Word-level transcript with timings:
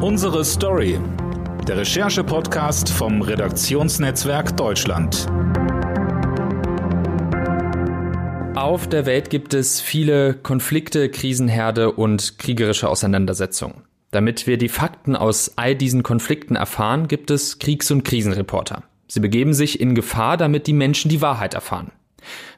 Unsere 0.00 0.44
Story. 0.44 1.00
Der 1.66 1.78
Recherche-Podcast 1.78 2.88
vom 2.88 3.20
Redaktionsnetzwerk 3.20 4.56
Deutschland. 4.56 5.26
Auf 8.54 8.86
der 8.86 9.06
Welt 9.06 9.28
gibt 9.28 9.54
es 9.54 9.80
viele 9.80 10.34
Konflikte, 10.34 11.10
Krisenherde 11.10 11.90
und 11.90 12.38
kriegerische 12.38 12.88
Auseinandersetzungen. 12.88 13.82
Damit 14.12 14.46
wir 14.46 14.56
die 14.56 14.68
Fakten 14.68 15.16
aus 15.16 15.54
all 15.56 15.74
diesen 15.74 16.04
Konflikten 16.04 16.54
erfahren, 16.54 17.08
gibt 17.08 17.32
es 17.32 17.58
Kriegs- 17.58 17.90
und 17.90 18.04
Krisenreporter. 18.04 18.84
Sie 19.08 19.18
begeben 19.18 19.52
sich 19.52 19.80
in 19.80 19.96
Gefahr, 19.96 20.36
damit 20.36 20.68
die 20.68 20.74
Menschen 20.74 21.08
die 21.08 21.22
Wahrheit 21.22 21.54
erfahren. 21.54 21.90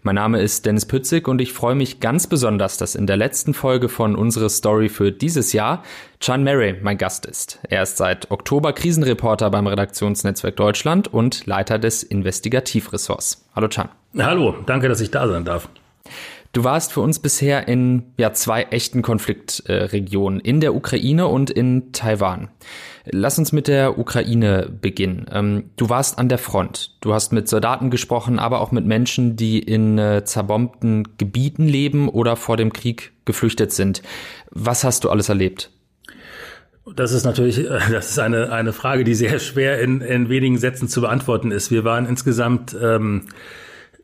Mein 0.03 0.15
Name 0.15 0.41
ist 0.41 0.67
Dennis 0.67 0.87
Pützig 0.87 1.29
und 1.29 1.41
ich 1.41 1.53
freue 1.53 1.75
mich 1.75 2.01
ganz 2.01 2.27
besonders, 2.27 2.79
dass 2.79 2.95
in 2.95 3.07
der 3.07 3.17
letzten 3.17 3.55
Folge 3.55 3.89
von 3.89 4.17
Unsere 4.17 4.49
Story 4.49 4.89
für 4.89 5.13
dieses 5.13 5.53
Jahr 5.53 5.83
Chan 6.21 6.43
Murray 6.43 6.77
mein 6.83 6.99
Gast 6.99 7.27
ist. 7.27 7.59
Er 7.69 7.83
ist 7.83 7.97
seit 7.97 8.31
Oktober 8.31 8.73
Krisenreporter 8.73 9.51
beim 9.51 9.67
Redaktionsnetzwerk 9.67 10.57
Deutschland 10.57 11.09
und 11.09 11.47
Leiter 11.47 11.79
des 11.79 12.03
Investigativressorts. 12.03 13.45
Hallo 13.55 13.69
Chan. 13.69 13.89
Hallo, 14.19 14.57
danke, 14.67 14.89
dass 14.89 15.01
ich 15.01 15.11
da 15.11 15.29
sein 15.29 15.45
darf. 15.45 15.69
Du 16.53 16.65
warst 16.65 16.93
für 16.93 17.01
uns 17.01 17.21
bisher 17.21 17.69
in 17.69 18.13
ja, 18.17 18.33
zwei 18.33 18.65
echten 18.65 19.03
Konfliktregionen, 19.03 20.41
in 20.41 20.61
der 20.61 20.75
Ukraine 20.75 21.29
und 21.29 21.49
in 21.49 21.93
Taiwan. 21.93 22.49
Lass 23.05 23.39
uns 23.39 23.53
mit 23.53 23.69
der 23.69 23.99
Ukraine 23.99 24.69
beginnen. 24.69 25.27
Ähm, 25.33 25.71
du 25.77 25.89
warst 25.89 26.19
an 26.19 26.29
der 26.29 26.39
Front. 26.39 26.97
Du 27.01 27.15
hast 27.15 27.33
mit 27.33 27.49
Soldaten 27.49 27.91
gesprochen, 27.91 28.41
aber 28.41 28.61
auch 28.61 28.73
mit 28.73 28.85
Menschen, 28.85 29.37
die 29.37 29.61
in 29.61 29.97
äh, 29.99 30.25
zerbombten 30.25 31.17
Gebieten 31.19 31.69
leben 31.69 32.09
oder 32.09 32.35
vor 32.35 32.57
dem 32.57 32.73
Krieg 32.73 33.13
geflüchtet 33.25 33.73
sind. 33.73 34.03
Was 34.51 34.83
hast 34.83 35.05
du 35.05 35.11
alles 35.11 35.29
erlebt? 35.29 35.71
Das 36.97 37.13
ist 37.13 37.25
natürlich, 37.25 37.59
äh, 37.59 37.79
das 37.93 38.11
ist 38.11 38.19
eine, 38.19 38.51
eine 38.51 38.73
Frage, 38.73 39.05
die 39.05 39.15
sehr 39.15 39.39
schwer 39.39 39.81
in, 39.81 40.01
in 40.01 40.29
wenigen 40.29 40.59
Sätzen 40.59 40.89
zu 40.89 41.01
beantworten 41.01 41.53
ist. 41.53 41.71
Wir 41.71 41.85
waren 41.85 42.07
insgesamt 42.07 42.77
ähm, 42.81 43.27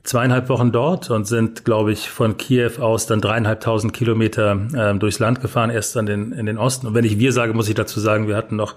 zweieinhalb 0.07 0.49
Wochen 0.49 0.73
dort 0.73 1.11
und 1.11 1.27
sind, 1.27 1.65
glaube 1.65 1.93
ich, 1.93 2.09
von 2.09 2.37
Kiew 2.37 2.81
aus 2.81 3.07
dann 3.07 3.21
dreieinhalbtausend 3.21 3.93
Kilometer 3.93 4.59
äh, 4.73 4.99
durchs 4.99 5.19
Land 5.19 5.41
gefahren, 5.41 5.71
erst 5.71 5.97
dann 5.97 6.07
den, 6.07 6.33
in 6.33 6.47
den 6.47 6.59
Osten. 6.59 6.87
Und 6.87 6.95
wenn 6.95 7.05
ich 7.05 7.19
wir 7.19 7.33
sage, 7.33 7.53
muss 7.55 7.69
ich 7.69 7.75
dazu 7.75 7.99
sagen, 7.99 8.29
wir 8.29 8.37
hatten 8.37 8.57
noch 8.57 8.77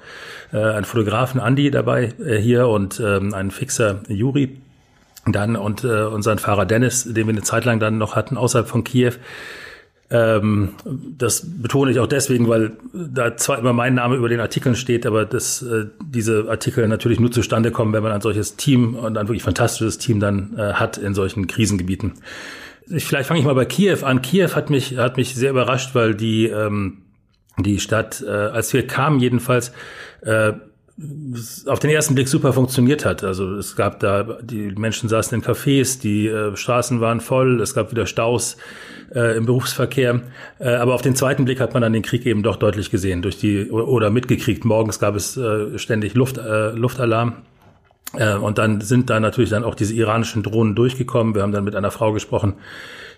äh, 0.52 0.58
einen 0.58 0.86
Fotografen 0.86 1.40
Andi 1.40 1.70
dabei 1.72 2.14
äh, 2.20 2.38
hier 2.38 2.68
und 2.68 3.00
ähm, 3.00 3.34
einen 3.34 3.52
Fixer 3.52 4.02
Juri 4.08 4.58
dann 5.26 5.56
und 5.56 5.84
äh, 5.84 6.04
unseren 6.06 6.40
Fahrer 6.40 6.66
Dennis, 6.66 7.04
den 7.04 7.28
wir 7.28 7.34
eine 7.34 7.44
Zeit 7.44 7.66
lang 7.66 7.80
dann 7.80 7.98
noch 7.98 8.16
hatten 8.16 8.36
außerhalb 8.36 8.68
von 8.68 8.84
Kiew. 8.84 9.14
Ähm, 10.12 10.70
das 11.18 11.46
betone 11.62 11.92
ich 11.92 12.00
auch 12.00 12.08
deswegen, 12.08 12.48
weil 12.48 12.72
da 12.94 13.38
zwar 13.38 13.60
immer 13.60 13.74
mein 13.74 13.94
Name 13.94 14.16
über 14.16 14.28
den 14.28 14.40
Artikeln 14.40 14.76
steht, 14.76 15.06
aber 15.06 15.26
dass 15.26 15.62
äh, 15.62 15.86
diese 16.04 16.48
Artikel 16.50 16.88
natürlich 16.88 17.20
nur 17.20 17.32
zustande 17.32 17.72
kommen, 17.72 17.94
wenn 17.94 18.02
man 18.02 18.12
ein 18.12 18.22
solches 18.22 18.56
Team 18.56 18.96
und 18.96 19.18
ein 19.18 19.28
wirklich 19.28 19.44
fantastisches 19.44 20.00
Team 20.00 20.20
dann 20.20 20.58
äh, 20.58 20.74
hat 20.74 20.98
in 20.98 21.14
solchen 21.14 21.46
Krisengebieten. 21.46 22.14
Ich, 22.88 23.06
vielleicht 23.06 23.28
fange 23.28 23.40
ich 23.40 23.46
mal 23.46 23.54
bei 23.54 23.66
Kiew 23.66 24.04
an. 24.04 24.24
Kiew 24.24 24.50
hat 24.56 24.72
mich 24.72 24.98
hat 24.98 25.18
mich 25.18 25.36
sehr 25.36 25.52
überrascht, 25.52 25.94
weil 25.94 26.16
die 26.16 26.48
ähm, 26.48 27.04
die 27.58 27.80
Stadt, 27.80 28.24
äh, 28.26 28.30
als 28.30 28.74
wir 28.74 28.88
kamen 28.88 29.20
jedenfalls, 29.20 29.72
äh, 30.22 30.54
auf 31.66 31.80
den 31.80 31.92
ersten 31.92 32.16
Blick 32.16 32.28
super 32.28 32.54
funktioniert 32.54 33.06
hat. 33.06 33.24
Also 33.24 33.56
es 33.56 33.76
gab 33.76 34.00
da, 34.00 34.24
die 34.42 34.72
Menschen 34.72 35.08
saßen 35.08 35.36
in 35.38 35.44
Cafés, 35.44 36.02
die 36.02 36.28
äh, 36.28 36.56
Straßen 36.56 37.00
waren 37.00 37.22
voll, 37.22 37.62
es 37.62 37.74
gab 37.74 37.92
wieder 37.92 38.06
Staus 38.06 38.58
äh, 39.14 39.38
im 39.38 39.46
Berufsverkehr. 39.46 40.22
Äh, 40.60 40.70
aber 40.70 40.96
auf 40.96 41.02
den 41.02 41.16
zweiten 41.16 41.46
Blick 41.46 41.60
hat 41.60 41.74
man 41.74 41.82
dann 41.82 41.94
den 41.94 42.02
Krieg 42.02 42.26
eben 42.26 42.44
doch 42.44 42.58
deutlich 42.58 42.92
gesehen 42.92 43.22
durch 43.22 43.38
die 43.38 43.70
oder 43.70 44.10
mitgekriegt. 44.10 44.66
Morgens 44.66 45.00
gab 45.00 45.16
es 45.16 45.38
äh, 45.38 45.78
ständig 45.78 46.16
Luft, 46.16 46.38
äh, 46.38 46.72
Luftalarm. 46.72 47.38
Äh, 48.14 48.36
und 48.36 48.58
dann 48.58 48.82
sind 48.82 49.10
da 49.10 49.20
natürlich 49.20 49.50
dann 49.50 49.64
auch 49.64 49.76
diese 49.76 49.94
iranischen 49.94 50.44
Drohnen 50.44 50.76
durchgekommen. 50.76 51.36
Wir 51.36 51.42
haben 51.42 51.52
dann 51.52 51.64
mit 51.64 51.76
einer 51.76 51.92
Frau 51.92 52.12
gesprochen, 52.12 52.56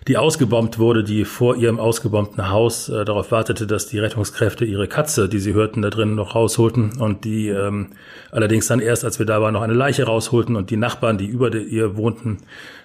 die 0.08 0.16
ausgebombt 0.16 0.78
wurde, 0.78 1.04
die 1.04 1.24
vor 1.24 1.56
ihrem 1.56 1.78
ausgebombten 1.78 2.50
Haus 2.50 2.88
äh, 2.88 3.04
darauf 3.04 3.30
wartete, 3.30 3.66
dass 3.66 3.86
die 3.86 3.98
Rettungskräfte 3.98 4.64
ihre 4.64 4.88
Katze, 4.88 5.28
die 5.28 5.38
sie 5.38 5.54
hörten, 5.54 5.82
da 5.82 5.90
drin 5.90 6.14
noch 6.14 6.34
rausholten 6.34 6.98
und 6.98 7.24
die 7.24 7.48
ähm, 7.48 7.90
allerdings 8.30 8.66
dann 8.66 8.80
erst, 8.80 9.04
als 9.04 9.18
wir 9.18 9.26
da 9.26 9.40
waren, 9.40 9.54
noch 9.54 9.62
eine 9.62 9.74
Leiche 9.74 10.04
rausholten 10.04 10.56
und 10.56 10.70
die 10.70 10.76
Nachbarn, 10.76 11.18
die 11.18 11.26
über 11.26 11.54
ihr 11.54 11.96
wohnten, 11.96 12.38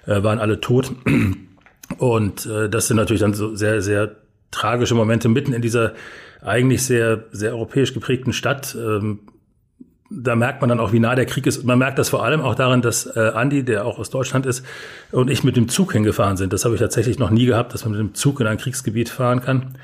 äh, 0.06 0.22
waren 0.24 0.40
alle 0.40 0.62
tot. 0.62 0.92
Und 2.00 2.46
äh, 2.46 2.70
das 2.70 2.88
sind 2.88 2.98
natürlich 2.98 3.22
dann 3.22 3.34
so 3.34 3.56
sehr, 3.56 3.82
sehr 3.82 4.18
tragische 4.52 4.94
Momente 4.94 5.30
mitten 5.30 5.54
in 5.54 5.62
dieser 5.62 5.94
eigentlich 6.42 6.84
sehr, 6.84 7.24
sehr 7.32 7.52
europäisch 7.52 7.94
geprägten 7.94 8.34
Stadt. 8.34 8.76
Ähm, 8.78 9.20
da 10.10 10.36
merkt 10.36 10.62
man 10.62 10.70
dann 10.70 10.80
auch, 10.80 10.94
wie 10.94 11.00
nah 11.00 11.16
der 11.16 11.26
Krieg 11.26 11.46
ist. 11.46 11.64
Man 11.64 11.80
merkt 11.80 12.00
das 12.00 12.10
vor 12.10 12.24
allem 12.24 12.42
auch 12.42 12.56
daran, 12.56 12.82
dass 12.82 13.06
äh, 13.06 13.32
Andi, 13.34 13.64
der 13.64 13.86
auch 13.86 14.00
aus 14.00 14.10
Deutschland 14.10 14.46
ist, 14.46 14.66
und 15.12 15.30
ich 15.30 15.44
mit 15.44 15.58
dem 15.58 15.68
Zug 15.68 15.94
hingefahren 15.94 16.38
sind. 16.38 16.54
Das 16.54 16.66
habe 16.66 16.76
ich 16.76 16.82
tatsächlich 16.82 17.20
noch 17.20 17.30
nie 17.30 17.46
gehabt, 17.46 17.74
dass 17.74 17.84
man 17.84 17.92
mit 17.92 18.00
dem 18.00 18.14
Zug 18.14 18.40
in 18.40 18.48
ein 18.48 18.58
Kriegsgebiet 18.58 19.10
fahren 19.10 19.42
kann. 19.42 19.76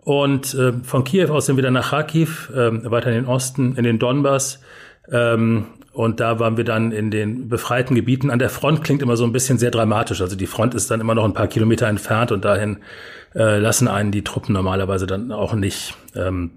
Und 0.00 0.54
äh, 0.54 0.72
von 0.84 1.04
Kiew 1.04 1.28
aus 1.30 1.46
sind 1.46 1.56
wir 1.56 1.62
dann 1.62 1.74
nach 1.74 1.90
Kharkiv, 1.90 2.50
äh, 2.54 2.90
weiter 2.90 3.08
in 3.08 3.14
den 3.14 3.26
Osten, 3.26 3.76
in 3.76 3.84
den 3.84 3.98
Donbass. 3.98 4.60
Ähm, 5.10 5.66
und 5.92 6.20
da 6.20 6.38
waren 6.38 6.56
wir 6.56 6.64
dann 6.64 6.92
in 6.92 7.10
den 7.10 7.48
befreiten 7.48 7.94
Gebieten. 7.94 8.30
An 8.30 8.38
der 8.38 8.50
Front 8.50 8.84
klingt 8.84 9.02
immer 9.02 9.16
so 9.16 9.24
ein 9.24 9.32
bisschen 9.32 9.58
sehr 9.58 9.70
dramatisch. 9.70 10.22
Also 10.22 10.36
die 10.36 10.46
Front 10.46 10.74
ist 10.74 10.90
dann 10.90 11.00
immer 11.00 11.14
noch 11.14 11.24
ein 11.24 11.34
paar 11.34 11.48
Kilometer 11.48 11.88
entfernt 11.88 12.32
und 12.32 12.44
dahin 12.44 12.78
äh, 13.34 13.58
lassen 13.58 13.88
einen 13.88 14.12
die 14.12 14.22
Truppen 14.22 14.54
normalerweise 14.54 15.06
dann 15.06 15.32
auch 15.32 15.54
nicht. 15.54 15.94
Ähm, 16.14 16.52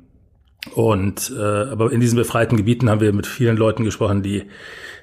und 0.76 1.34
äh, 1.36 1.42
aber 1.42 1.92
in 1.92 2.00
diesen 2.00 2.18
befreiten 2.18 2.58
Gebieten 2.58 2.90
haben 2.90 3.02
wir 3.02 3.14
mit 3.14 3.28
vielen 3.28 3.58
Leuten 3.58 3.84
gesprochen, 3.84 4.22
die 4.22 4.44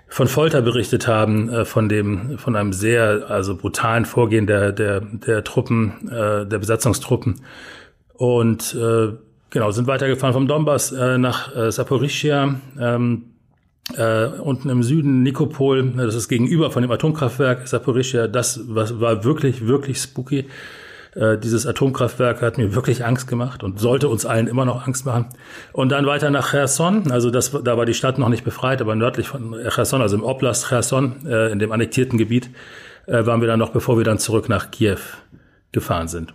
von 0.08 0.28
Folter 0.28 0.62
berichtet 0.62 1.06
haben, 1.06 1.48
äh, 1.50 1.64
von 1.64 1.88
dem, 1.88 2.38
von 2.38 2.56
einem 2.56 2.72
sehr 2.72 3.28
also 3.28 3.56
brutalen 3.56 4.04
Vorgehen 4.04 4.46
der 4.46 4.72
der 4.72 5.00
der 5.00 5.44
Truppen, 5.44 6.08
äh, 6.08 6.46
der 6.46 6.58
Besatzungstruppen 6.58 7.40
und 8.14 8.74
äh, 8.74 9.12
genau 9.50 9.70
sind 9.70 9.86
weitergefahren 9.86 10.32
vom 10.32 10.48
Donbass 10.48 10.92
äh, 10.92 11.18
nach 11.18 11.54
äh, 11.54 11.70
Saporischia. 11.72 12.60
Ähm, 12.78 13.24
äh, 13.96 14.26
unten 14.26 14.68
im 14.68 14.82
Süden 14.82 15.22
Nikopol, 15.22 15.92
das 15.96 16.14
ist 16.14 16.28
gegenüber 16.28 16.70
von 16.70 16.82
dem 16.82 16.90
Atomkraftwerk 16.90 17.66
Saporischia, 17.66 18.28
das 18.28 18.60
was, 18.68 19.00
war 19.00 19.24
wirklich, 19.24 19.66
wirklich 19.66 19.98
spooky. 19.98 20.46
Äh, 21.18 21.36
dieses 21.36 21.66
Atomkraftwerk 21.66 22.42
hat 22.42 22.58
mir 22.58 22.74
wirklich 22.74 23.04
Angst 23.04 23.26
gemacht 23.26 23.64
und 23.64 23.80
sollte 23.80 24.08
uns 24.08 24.24
allen 24.24 24.46
immer 24.46 24.64
noch 24.64 24.86
Angst 24.86 25.04
machen. 25.04 25.26
Und 25.72 25.90
dann 25.90 26.06
weiter 26.06 26.30
nach 26.30 26.52
Cherson, 26.52 27.10
also 27.10 27.30
das, 27.30 27.50
da 27.50 27.76
war 27.76 27.86
die 27.86 27.94
Stadt 27.94 28.18
noch 28.18 28.28
nicht 28.28 28.44
befreit, 28.44 28.80
aber 28.80 28.94
nördlich 28.94 29.26
von 29.26 29.56
Cherson, 29.68 30.00
also 30.00 30.16
im 30.16 30.22
Oblast 30.22 30.68
Cherson, 30.68 31.26
äh, 31.26 31.50
in 31.50 31.58
dem 31.58 31.72
annektierten 31.72 32.18
Gebiet, 32.18 32.50
äh, 33.06 33.26
waren 33.26 33.40
wir 33.40 33.48
dann 33.48 33.58
noch, 33.58 33.70
bevor 33.70 33.98
wir 33.98 34.04
dann 34.04 34.18
zurück 34.18 34.48
nach 34.48 34.70
Kiew 34.70 34.98
gefahren 35.72 36.06
sind. 36.06 36.34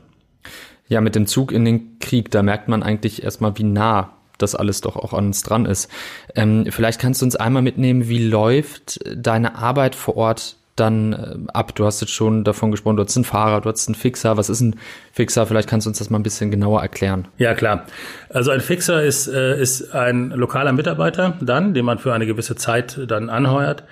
Ja, 0.89 0.99
mit 0.99 1.15
dem 1.15 1.27
Zug 1.27 1.53
in 1.53 1.63
den 1.63 1.99
Krieg, 1.99 2.29
da 2.29 2.43
merkt 2.43 2.67
man 2.67 2.83
eigentlich 2.83 3.23
erstmal, 3.23 3.57
wie 3.57 3.63
nah 3.63 4.17
das 4.37 4.53
alles 4.53 4.81
doch 4.81 4.97
auch 4.97 5.13
an 5.13 5.27
uns 5.27 5.43
dran 5.43 5.65
ist. 5.65 5.89
Ähm, 6.35 6.65
vielleicht 6.69 6.99
kannst 6.99 7.21
du 7.21 7.25
uns 7.25 7.37
einmal 7.37 7.61
mitnehmen, 7.61 8.09
wie 8.09 8.27
läuft 8.27 8.99
deine 9.15 9.55
Arbeit 9.55 9.95
vor 9.95 10.17
Ort 10.17 10.57
dann 10.75 11.13
äh, 11.13 11.51
ab? 11.53 11.75
Du 11.75 11.85
hast 11.85 12.01
jetzt 12.01 12.13
schon 12.13 12.43
davon 12.43 12.71
gesprochen, 12.71 12.97
du 12.97 13.03
hast 13.03 13.15
einen 13.15 13.25
Fahrer, 13.25 13.61
du 13.61 13.69
hast 13.69 13.87
einen 13.87 13.95
Fixer. 13.95 14.37
Was 14.37 14.49
ist 14.49 14.61
ein 14.61 14.75
Fixer? 15.11 15.45
Vielleicht 15.45 15.69
kannst 15.69 15.85
du 15.85 15.89
uns 15.89 15.99
das 15.99 16.09
mal 16.09 16.19
ein 16.19 16.23
bisschen 16.23 16.51
genauer 16.51 16.81
erklären. 16.81 17.27
Ja, 17.37 17.53
klar. 17.53 17.85
Also 18.29 18.51
ein 18.51 18.61
Fixer 18.61 19.03
ist, 19.03 19.27
äh, 19.27 19.59
ist 19.61 19.93
ein 19.93 20.29
lokaler 20.31 20.73
Mitarbeiter 20.73 21.37
dann, 21.41 21.73
den 21.73 21.85
man 21.85 21.99
für 21.99 22.13
eine 22.13 22.25
gewisse 22.25 22.55
Zeit 22.55 22.99
dann 23.07 23.29
anheuert, 23.29 23.83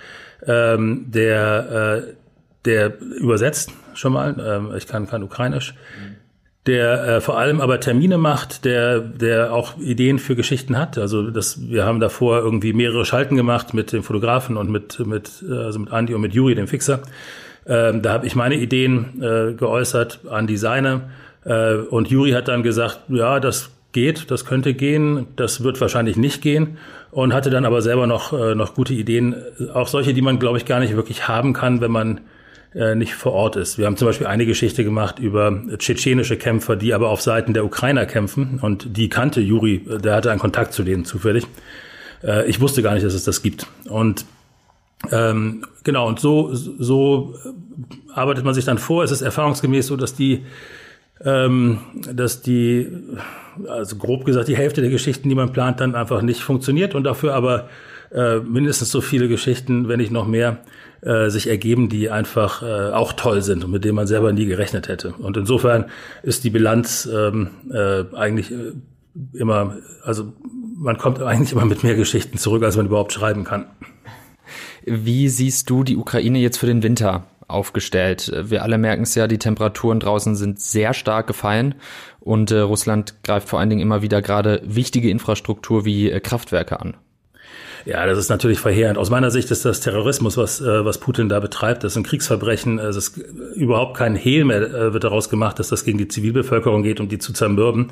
ähm, 0.45 1.05
der, 1.07 2.03
äh, 2.07 2.13
der 2.65 2.99
übersetzt 2.99 3.71
schon 3.93 4.13
mal. 4.13 4.35
Ähm, 4.39 4.73
ich 4.75 4.87
kann 4.87 5.07
kein 5.07 5.23
Ukrainisch. 5.23 5.73
Der 6.67 7.07
äh, 7.07 7.21
vor 7.21 7.39
allem 7.39 7.59
aber 7.59 7.79
Termine 7.79 8.19
macht, 8.19 8.65
der 8.65 8.99
der 8.99 9.51
auch 9.51 9.77
Ideen 9.79 10.19
für 10.19 10.35
Geschichten 10.35 10.77
hat. 10.77 10.97
Also 10.97 11.31
das, 11.31 11.69
wir 11.69 11.85
haben 11.85 11.99
davor 11.99 12.37
irgendwie 12.39 12.71
mehrere 12.71 13.03
Schalten 13.03 13.35
gemacht 13.35 13.73
mit 13.73 13.91
dem 13.91 14.03
Fotografen 14.03 14.57
und 14.57 14.69
mit 14.69 14.99
mit 14.99 15.43
äh, 15.49 15.53
also 15.53 15.79
mit 15.79 15.91
Andy 15.91 16.13
und 16.13 16.21
mit 16.21 16.33
Juri, 16.33 16.53
dem 16.53 16.67
Fixer. 16.67 17.01
Ähm, 17.65 18.03
da 18.03 18.13
habe 18.13 18.27
ich 18.27 18.35
meine 18.35 18.55
Ideen 18.55 19.21
äh, 19.21 19.53
geäußert 19.53 20.19
an 20.29 20.45
Designer 20.45 21.09
äh, 21.45 21.75
und 21.75 22.09
Juri 22.09 22.31
hat 22.31 22.47
dann 22.47 22.61
gesagt, 22.61 23.01
ja, 23.09 23.39
das 23.39 23.71
geht, 23.91 24.29
das 24.29 24.45
könnte 24.45 24.75
gehen, 24.75 25.27
das 25.35 25.63
wird 25.63 25.81
wahrscheinlich 25.81 26.15
nicht 26.15 26.43
gehen 26.43 26.77
und 27.09 27.33
hatte 27.33 27.49
dann 27.49 27.65
aber 27.65 27.81
selber 27.81 28.05
noch 28.05 28.33
äh, 28.33 28.53
noch 28.53 28.75
gute 28.75 28.93
Ideen, 28.93 29.35
auch 29.73 29.87
solche, 29.87 30.13
die 30.13 30.21
man 30.21 30.37
glaube 30.37 30.59
ich 30.59 30.65
gar 30.65 30.79
nicht 30.79 30.95
wirklich 30.95 31.27
haben 31.27 31.53
kann, 31.53 31.81
wenn 31.81 31.91
man 31.91 32.21
äh, 32.73 32.95
nicht 32.95 33.13
vor 33.13 33.33
Ort 33.33 33.55
ist. 33.55 33.77
Wir 33.77 33.85
haben 33.85 33.97
zum 33.97 34.07
Beispiel 34.07 34.27
eine 34.27 34.45
Geschichte 34.45 34.83
gemacht 34.83 35.19
über 35.19 35.61
tschetschenische 35.77 36.37
Kämpfer, 36.37 36.75
die 36.75 36.93
aber 36.93 37.09
auf 37.09 37.21
Seiten 37.21 37.53
der 37.53 37.65
Ukrainer 37.65 38.05
kämpfen. 38.05 38.59
Und 38.61 38.97
die 38.97 39.09
kannte 39.09 39.41
Juri, 39.41 39.85
der 40.03 40.15
hatte 40.15 40.31
einen 40.31 40.39
Kontakt 40.39 40.73
zu 40.73 40.83
denen 40.83 41.05
zufällig. 41.05 41.45
Äh, 42.23 42.49
ich 42.49 42.61
wusste 42.61 42.81
gar 42.81 42.93
nicht, 42.93 43.05
dass 43.05 43.13
es 43.13 43.23
das 43.23 43.41
gibt. 43.41 43.67
Und 43.89 44.25
ähm, 45.11 45.65
genau, 45.83 46.07
und 46.07 46.19
so, 46.19 46.53
so 46.53 47.35
arbeitet 48.13 48.45
man 48.45 48.53
sich 48.53 48.65
dann 48.65 48.77
vor. 48.77 49.03
Es 49.03 49.11
ist 49.11 49.21
erfahrungsgemäß 49.21 49.87
so, 49.87 49.97
dass 49.97 50.13
die 50.13 50.45
ähm, 51.23 51.79
dass 52.11 52.41
die, 52.41 52.87
also 53.67 53.95
grob 53.97 54.25
gesagt, 54.25 54.47
die 54.47 54.57
Hälfte 54.57 54.81
der 54.81 54.89
Geschichten, 54.89 55.29
die 55.29 55.35
man 55.35 55.51
plant, 55.51 55.79
dann 55.79 55.95
einfach 55.95 56.21
nicht 56.21 56.41
funktioniert 56.41 56.95
und 56.95 57.03
dafür 57.03 57.33
aber 57.35 57.69
äh, 58.11 58.39
mindestens 58.39 58.91
so 58.91 59.01
viele 59.01 59.27
Geschichten, 59.27 59.87
wenn 59.87 59.99
nicht 59.99 60.11
noch 60.11 60.27
mehr, 60.27 60.57
äh, 61.01 61.29
sich 61.29 61.47
ergeben, 61.47 61.89
die 61.89 62.09
einfach 62.09 62.61
äh, 62.61 62.91
auch 62.91 63.13
toll 63.13 63.41
sind 63.41 63.63
und 63.63 63.71
mit 63.71 63.83
denen 63.83 63.95
man 63.95 64.07
selber 64.07 64.33
nie 64.33 64.45
gerechnet 64.45 64.87
hätte. 64.87 65.13
Und 65.13 65.37
insofern 65.37 65.85
ist 66.23 66.43
die 66.43 66.49
Bilanz 66.49 67.09
ähm, 67.11 67.49
äh, 67.71 68.03
eigentlich 68.15 68.51
äh, 68.51 68.73
immer, 69.33 69.77
also 70.03 70.33
man 70.75 70.97
kommt 70.97 71.21
eigentlich 71.21 71.53
immer 71.53 71.65
mit 71.65 71.83
mehr 71.83 71.95
Geschichten 71.95 72.37
zurück, 72.37 72.63
als 72.63 72.77
man 72.77 72.85
überhaupt 72.85 73.13
schreiben 73.13 73.43
kann. 73.43 73.65
Wie 74.85 75.29
siehst 75.29 75.69
du 75.69 75.83
die 75.83 75.97
Ukraine 75.97 76.39
jetzt 76.39 76.57
für 76.57 76.65
den 76.65 76.83
Winter 76.83 77.25
aufgestellt? 77.47 78.31
Wir 78.43 78.63
alle 78.63 78.77
merken 78.77 79.03
es 79.03 79.15
ja, 79.15 79.27
die 79.27 79.37
Temperaturen 79.37 79.99
draußen 79.99 80.35
sind 80.35 80.59
sehr 80.59 80.93
stark 80.93 81.27
gefallen 81.27 81.75
und 82.19 82.51
äh, 82.51 82.59
Russland 82.59 83.23
greift 83.23 83.49
vor 83.49 83.59
allen 83.59 83.69
Dingen 83.69 83.81
immer 83.81 84.01
wieder 84.01 84.21
gerade 84.21 84.61
wichtige 84.63 85.09
Infrastruktur 85.09 85.85
wie 85.85 86.09
äh, 86.09 86.19
Kraftwerke 86.19 86.79
an. 86.79 86.95
Ja, 87.85 88.05
das 88.05 88.17
ist 88.17 88.29
natürlich 88.29 88.59
verheerend. 88.59 88.97
Aus 88.97 89.09
meiner 89.09 89.31
Sicht 89.31 89.49
ist 89.49 89.65
das 89.65 89.79
Terrorismus, 89.79 90.37
was, 90.37 90.61
äh, 90.61 90.85
was 90.85 90.99
Putin 90.99 91.29
da 91.29 91.39
betreibt. 91.39 91.83
Das 91.83 91.93
ist 91.93 91.97
ein 91.97 92.03
Kriegsverbrechen. 92.03 92.79
Es 92.79 92.95
ist 92.95 93.17
überhaupt 93.55 93.97
kein 93.97 94.15
Hehl 94.15 94.45
mehr 94.45 94.61
äh, 94.61 94.93
wird 94.93 95.03
daraus 95.03 95.29
gemacht, 95.29 95.59
dass 95.59 95.69
das 95.69 95.83
gegen 95.83 95.97
die 95.97 96.07
Zivilbevölkerung 96.07 96.83
geht, 96.83 96.99
um 96.99 97.09
die 97.09 97.17
zu 97.17 97.33
zermürben 97.33 97.91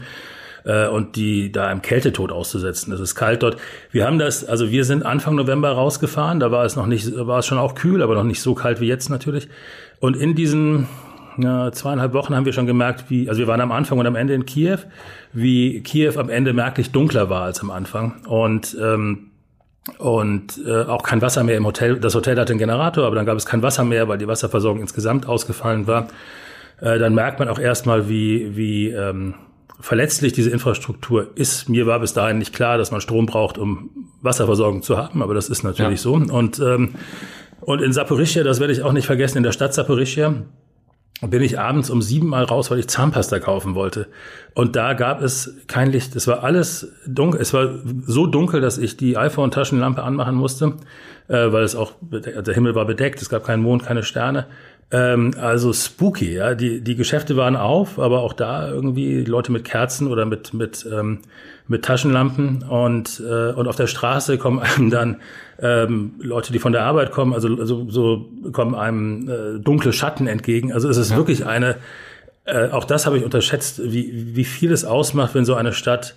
äh, 0.66 0.88
und 0.88 1.16
die 1.16 1.52
da 1.52 1.72
im 1.72 1.82
Kältetod 1.82 2.32
auszusetzen. 2.32 2.94
Es 2.94 3.00
ist 3.00 3.16
kalt 3.16 3.44
dort. 3.44 3.58
Wir 3.92 4.06
haben 4.06 4.20
das, 4.20 4.46
also 4.46 4.70
wir 4.70 4.86
sind 4.86 5.06
Anfang 5.06 5.36
November 5.36 5.72
rausgefahren. 5.72 6.40
Da 6.40 6.52
war 6.52 6.66
es 6.66 6.76
noch 6.76 6.86
nicht, 6.86 7.12
war 7.16 7.40
es 7.40 7.48
schon 7.48 7.58
auch 7.58 7.76
kühl, 7.76 8.02
aber 8.02 8.16
noch 8.16 8.24
nicht 8.24 8.42
so 8.42 8.54
kalt 8.54 8.80
wie 8.82 8.88
jetzt 8.88 9.10
natürlich. 9.10 9.48
Und 10.00 10.16
in 10.16 10.36
diesen 10.36 10.88
ja, 11.38 11.72
zweieinhalb 11.72 12.14
Wochen 12.14 12.36
haben 12.36 12.46
wir 12.46 12.54
schon 12.54 12.68
gemerkt, 12.68 13.06
wie, 13.10 13.30
also 13.30 13.40
wir 13.40 13.48
waren 13.48 13.62
am 13.62 13.72
Anfang 13.72 13.98
und 13.98 14.08
am 14.08 14.16
Ende 14.16 14.34
in 14.34 14.46
Kiew, 14.46 14.80
wie 15.32 15.82
Kiew 15.82 16.14
am 16.18 16.30
Ende 16.30 16.54
merklich 16.54 16.92
dunkler 16.92 17.30
war 17.30 17.44
als 17.44 17.62
am 17.62 17.72
Anfang. 17.72 18.26
Und 18.28 18.78
ähm, 18.82 19.29
und 19.98 20.62
äh, 20.66 20.84
auch 20.84 21.04
kein 21.04 21.22
Wasser 21.22 21.44
mehr 21.44 21.58
im 21.58 21.66
Hotel. 21.66 22.00
Das 22.00 22.16
Hotel 22.16 22.38
hatte 22.40 22.54
einen 22.54 22.60
Generator, 22.60 23.06
aber 23.06 23.16
dann 23.16 23.26
gab 23.26 23.38
es 23.38 23.46
kein 23.46 23.62
Wasser 23.62 23.84
mehr, 23.84 24.08
weil 24.08 24.18
die 24.18 24.28
Wasserversorgung 24.28 24.82
insgesamt 24.82 25.28
ausgefallen 25.28 25.88
war. 25.88 26.08
Äh, 26.82 27.00
dann 27.00 27.14
merkt 27.14 27.40
man 27.40 27.48
auch 27.50 27.60
erstmal, 27.60 28.10
wie, 28.10 28.56
wie 28.56 28.90
ähm, 28.90 29.36
verletzlich 29.80 30.34
diese 30.34 30.50
Infrastruktur 30.50 31.32
ist. 31.36 31.70
Mir 31.70 31.88
war 31.88 32.00
bis 32.00 32.14
dahin 32.14 32.38
nicht 32.38 32.54
klar, 32.54 32.78
dass 32.78 32.92
man 32.92 33.02
Strom 33.02 33.26
braucht, 33.26 33.58
um 33.58 33.90
Wasserversorgung 34.22 34.82
zu 34.82 34.98
haben, 34.98 35.22
aber 35.22 35.34
das 35.34 35.50
ist 35.50 35.64
natürlich 35.64 36.04
ja. 36.04 36.04
so. 36.04 36.14
Und, 36.14 36.60
ähm, 36.60 36.96
und 37.62 37.82
in 37.82 37.94
Saporischia, 37.94 38.44
das 38.44 38.60
werde 38.60 38.74
ich 38.74 38.82
auch 38.84 38.92
nicht 38.92 39.06
vergessen, 39.06 39.38
in 39.38 39.44
der 39.44 39.52
Stadt 39.52 39.74
Saporischia, 39.74 40.34
bin 41.22 41.42
ich 41.42 41.60
abends 41.60 41.90
um 41.90 42.02
sieben 42.02 42.28
Mal 42.28 42.44
raus, 42.44 42.72
weil 42.72 42.80
ich 42.80 42.88
Zahnpasta 42.88 43.40
kaufen 43.40 43.76
wollte. 43.76 44.08
Und 44.54 44.76
da 44.76 44.94
gab 44.94 45.22
es 45.22 45.58
kein 45.68 45.92
Licht. 45.92 46.16
Es 46.16 46.28
war 46.28 46.44
alles 46.44 46.94
dunkel. 47.06 47.42
Es 47.42 47.54
war 47.54 47.70
so 48.06 48.26
dunkel, 48.26 48.62
dass 48.62 48.78
ich 48.78 48.96
die 48.96 49.18
iPhone-Taschenlampe 49.18 50.02
anmachen 50.02 50.36
musste, 50.36 50.78
äh, 51.28 51.52
weil 51.52 51.64
es 51.64 51.76
auch, 51.76 51.94
der 52.02 52.54
Himmel 52.54 52.76
war 52.76 52.86
bedeckt. 52.86 53.22
Es 53.22 53.30
gab 53.30 53.44
keinen 53.44 53.62
Mond, 53.62 53.84
keine 53.84 54.04
Sterne. 54.04 54.48
Ähm, 54.92 55.34
also 55.40 55.72
spooky, 55.72 56.34
ja. 56.34 56.56
Die, 56.56 56.82
die 56.82 56.96
Geschäfte 56.96 57.38
waren 57.38 57.56
auf, 57.56 58.00
aber 58.00 58.22
auch 58.22 58.34
da 58.34 58.70
irgendwie 58.70 59.24
Leute 59.24 59.52
mit 59.52 59.64
Kerzen 59.64 60.08
oder 60.08 60.26
mit, 60.26 60.54
mit, 60.54 60.88
ähm, 60.92 61.20
mit 61.68 61.86
Taschenlampen 61.86 62.64
und, 62.64 63.22
äh, 63.24 63.52
und 63.52 63.68
auf 63.68 63.76
der 63.76 63.88
Straße 63.88 64.38
kommen 64.38 64.60
einem 64.78 64.90
dann 64.90 65.18
ähm, 65.60 66.16
Leute, 66.20 66.52
die 66.52 66.60
von 66.60 66.72
der 66.72 66.84
Arbeit 66.84 67.12
kommen, 67.12 67.34
also, 67.34 67.50
also 67.60 67.90
so 67.90 68.30
kommen 68.52 68.74
einem 68.74 69.30
äh, 69.30 69.60
dunkle 69.60 69.94
Schatten 69.94 70.26
entgegen. 70.26 70.74
Also 70.74 70.90
es 70.90 70.98
ist 70.98 71.12
ja. 71.12 71.18
wirklich 71.18 71.46
eine, 71.46 71.78
äh, 72.46 72.70
auch 72.70 72.86
das 72.86 73.06
habe 73.06 73.18
ich 73.18 73.24
unterschätzt, 73.24 73.82
wie, 73.84 74.36
wie 74.36 74.46
viel 74.46 74.72
es 74.72 74.86
ausmacht, 74.86 75.36
wenn 75.36 75.46
so 75.46 75.54
eine 75.54 75.74
Stadt 75.74 76.16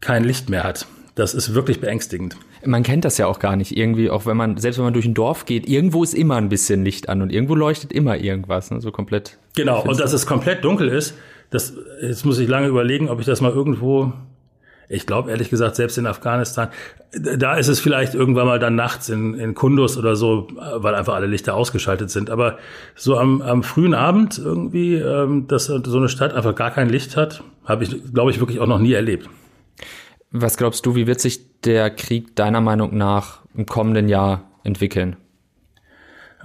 kein 0.00 0.22
Licht 0.22 0.48
mehr 0.48 0.62
hat. 0.62 0.86
Das 1.16 1.34
ist 1.34 1.54
wirklich 1.54 1.80
beängstigend. 1.80 2.36
Man 2.64 2.82
kennt 2.82 3.04
das 3.04 3.18
ja 3.18 3.26
auch 3.26 3.38
gar 3.38 3.56
nicht 3.56 3.76
irgendwie, 3.76 4.10
auch 4.10 4.26
wenn 4.26 4.36
man, 4.36 4.56
selbst 4.56 4.78
wenn 4.78 4.84
man 4.84 4.94
durch 4.94 5.06
ein 5.06 5.14
Dorf 5.14 5.46
geht, 5.46 5.68
irgendwo 5.68 6.02
ist 6.02 6.14
immer 6.14 6.36
ein 6.36 6.48
bisschen 6.48 6.84
Licht 6.84 7.08
an 7.08 7.22
und 7.22 7.30
irgendwo 7.30 7.54
leuchtet 7.54 7.92
immer 7.92 8.16
irgendwas, 8.16 8.70
ne? 8.70 8.80
so 8.80 8.92
komplett. 8.92 9.38
Genau, 9.56 9.82
und 9.82 9.98
dass 10.00 10.12
es 10.12 10.26
komplett 10.26 10.64
dunkel 10.64 10.88
ist, 10.88 11.14
das, 11.50 11.74
jetzt 12.00 12.24
muss 12.24 12.38
ich 12.38 12.48
lange 12.48 12.68
überlegen, 12.68 13.08
ob 13.08 13.20
ich 13.20 13.26
das 13.26 13.40
mal 13.40 13.52
irgendwo, 13.52 14.12
ich 14.88 15.06
glaube 15.06 15.30
ehrlich 15.30 15.50
gesagt, 15.50 15.76
selbst 15.76 15.98
in 15.98 16.06
Afghanistan, 16.06 16.68
da 17.12 17.56
ist 17.56 17.68
es 17.68 17.78
vielleicht 17.78 18.14
irgendwann 18.14 18.46
mal 18.46 18.58
dann 18.58 18.74
nachts 18.74 19.10
in, 19.10 19.34
in 19.34 19.54
Kundus 19.54 19.98
oder 19.98 20.16
so, 20.16 20.48
weil 20.76 20.94
einfach 20.94 21.14
alle 21.14 21.26
Lichter 21.26 21.54
ausgeschaltet 21.54 22.10
sind. 22.10 22.30
Aber 22.30 22.58
so 22.94 23.18
am, 23.18 23.42
am 23.42 23.62
frühen 23.62 23.92
Abend 23.92 24.38
irgendwie, 24.38 24.94
ähm, 24.94 25.46
dass 25.46 25.66
so 25.66 25.96
eine 25.96 26.08
Stadt 26.08 26.32
einfach 26.32 26.54
gar 26.54 26.70
kein 26.70 26.88
Licht 26.88 27.16
hat, 27.16 27.42
habe 27.64 27.84
ich, 27.84 28.12
glaube 28.14 28.30
ich, 28.30 28.40
wirklich 28.40 28.60
auch 28.60 28.66
noch 28.66 28.78
nie 28.78 28.92
erlebt. 28.92 29.28
Was 30.30 30.56
glaubst 30.56 30.86
du, 30.86 30.94
wie 30.94 31.06
wird 31.06 31.20
sich 31.20 31.51
der 31.64 31.90
Krieg 31.90 32.34
deiner 32.36 32.60
Meinung 32.60 32.96
nach 32.96 33.40
im 33.54 33.66
kommenden 33.66 34.08
Jahr 34.08 34.44
entwickeln? 34.64 35.16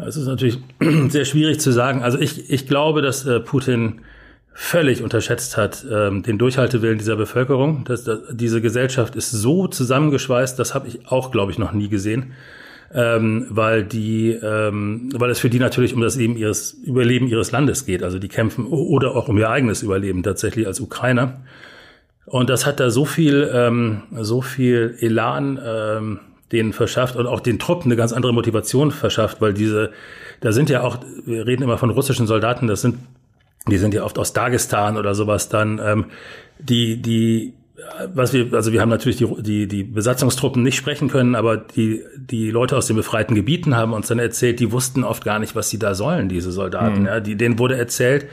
Es 0.06 0.16
ist 0.16 0.28
natürlich 0.28 0.60
sehr 1.10 1.26
schwierig 1.26 1.60
zu 1.60 1.72
sagen. 1.72 2.04
Also 2.04 2.20
ich, 2.20 2.50
ich 2.52 2.68
glaube, 2.68 3.02
dass 3.02 3.26
äh, 3.26 3.40
Putin 3.40 4.02
völlig 4.60 5.04
unterschätzt 5.04 5.56
hat 5.56 5.86
ähm, 5.92 6.24
den 6.24 6.40
Durchhaltewillen 6.40 6.98
dieser 6.98 7.16
Bevölkerung. 7.16 7.84
Das, 7.86 8.04
das, 8.04 8.22
diese 8.32 8.60
Gesellschaft 8.60 9.16
ist 9.16 9.30
so 9.30 9.68
zusammengeschweißt, 9.68 10.58
das 10.58 10.74
habe 10.74 10.88
ich 10.88 11.08
auch, 11.08 11.30
glaube 11.30 11.52
ich, 11.52 11.60
noch 11.60 11.74
nie 11.74 11.90
gesehen. 11.90 12.34
Ähm, 12.92 13.46
weil 13.50 13.84
die, 13.84 14.32
ähm, 14.32 15.10
weil 15.14 15.30
es 15.30 15.40
für 15.40 15.50
die 15.50 15.60
natürlich 15.60 15.94
um 15.94 16.02
das 16.02 16.16
Leben 16.16 16.38
ihres 16.38 16.72
Überleben 16.72 17.28
ihres 17.28 17.52
Landes 17.52 17.86
geht. 17.86 18.02
Also 18.02 18.18
die 18.18 18.30
kämpfen 18.30 18.66
oder 18.66 19.16
auch 19.16 19.28
um 19.28 19.38
ihr 19.38 19.50
eigenes 19.50 19.84
Überleben 19.84 20.24
tatsächlich 20.24 20.66
als 20.66 20.80
Ukrainer. 20.80 21.42
Und 22.28 22.50
das 22.50 22.66
hat 22.66 22.80
da 22.82 22.90
so 22.90 23.06
viel, 23.06 23.50
ähm, 23.54 24.04
so 24.20 24.42
viel 24.42 24.98
Elan 25.00 25.60
ähm, 25.64 26.20
denen 26.52 26.74
verschafft 26.74 27.16
und 27.16 27.26
auch 27.26 27.40
den 27.40 27.58
Truppen 27.58 27.90
eine 27.90 27.96
ganz 27.96 28.12
andere 28.12 28.34
Motivation 28.34 28.92
verschafft, 28.92 29.42
weil 29.42 29.54
diese, 29.54 29.92
da 30.42 30.52
sind 30.52 30.70
ja 30.70 30.82
auch, 30.82 31.00
wir 31.26 31.48
reden 31.48 31.64
immer 31.64 31.78
von 31.78 31.90
russischen 31.90 32.28
Soldaten, 32.28 32.68
das 32.68 32.82
sind, 32.82 32.98
die 33.70 33.78
sind 33.78 33.94
ja 33.94 34.04
oft 34.04 34.20
aus 34.20 34.34
Dagestan 34.34 34.98
oder 34.98 35.16
sowas 35.16 35.48
dann, 35.48 35.80
ähm, 35.84 36.06
die, 36.60 37.02
die, 37.02 37.54
was 38.14 38.34
wir, 38.34 38.54
also 38.54 38.74
wir 38.74 38.82
haben 38.82 38.90
natürlich 38.90 39.18
die, 39.18 39.28
die, 39.42 39.68
die 39.68 39.84
Besatzungstruppen 39.84 40.64
nicht 40.64 40.76
sprechen 40.76 41.08
können, 41.10 41.34
aber 41.34 41.56
die, 41.56 42.04
die 42.18 42.52
Leute 42.52 42.76
aus 42.76 42.88
den 42.88 42.98
befreiten 42.98 43.36
Gebieten 43.36 43.78
haben 43.78 43.94
uns 43.94 44.08
dann 44.08 44.20
erzählt, 44.20 44.60
die 44.60 44.74
wussten 44.74 45.06
oft 45.06 45.24
gar 45.24 45.40
nicht, 45.40 45.56
was 45.56 45.70
sie 45.70 45.80
da 45.80 45.96
sollen, 45.96 46.28
diese 46.28 46.52
Soldaten. 46.52 47.02
Mhm. 47.02 47.06
Ja, 47.06 47.20
die, 47.22 47.36
denen 47.36 47.58
wurde 47.58 47.78
erzählt, 47.78 48.26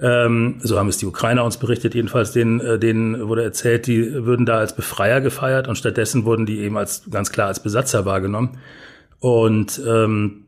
ähm, 0.00 0.56
so 0.62 0.78
haben 0.78 0.88
es 0.88 0.98
die 0.98 1.06
Ukrainer 1.06 1.44
uns 1.44 1.56
berichtet, 1.56 1.94
jedenfalls 1.94 2.32
denen, 2.32 2.60
äh, 2.60 2.78
denen 2.78 3.28
wurde 3.28 3.42
erzählt, 3.42 3.86
die 3.86 4.24
würden 4.24 4.46
da 4.46 4.58
als 4.58 4.76
Befreier 4.76 5.20
gefeiert 5.20 5.66
und 5.66 5.76
stattdessen 5.76 6.24
wurden 6.24 6.46
die 6.46 6.60
eben 6.60 6.76
als 6.76 7.10
ganz 7.10 7.32
klar 7.32 7.48
als 7.48 7.62
Besatzer 7.62 8.04
wahrgenommen. 8.04 8.58
Und 9.18 9.80
ähm, 9.86 10.44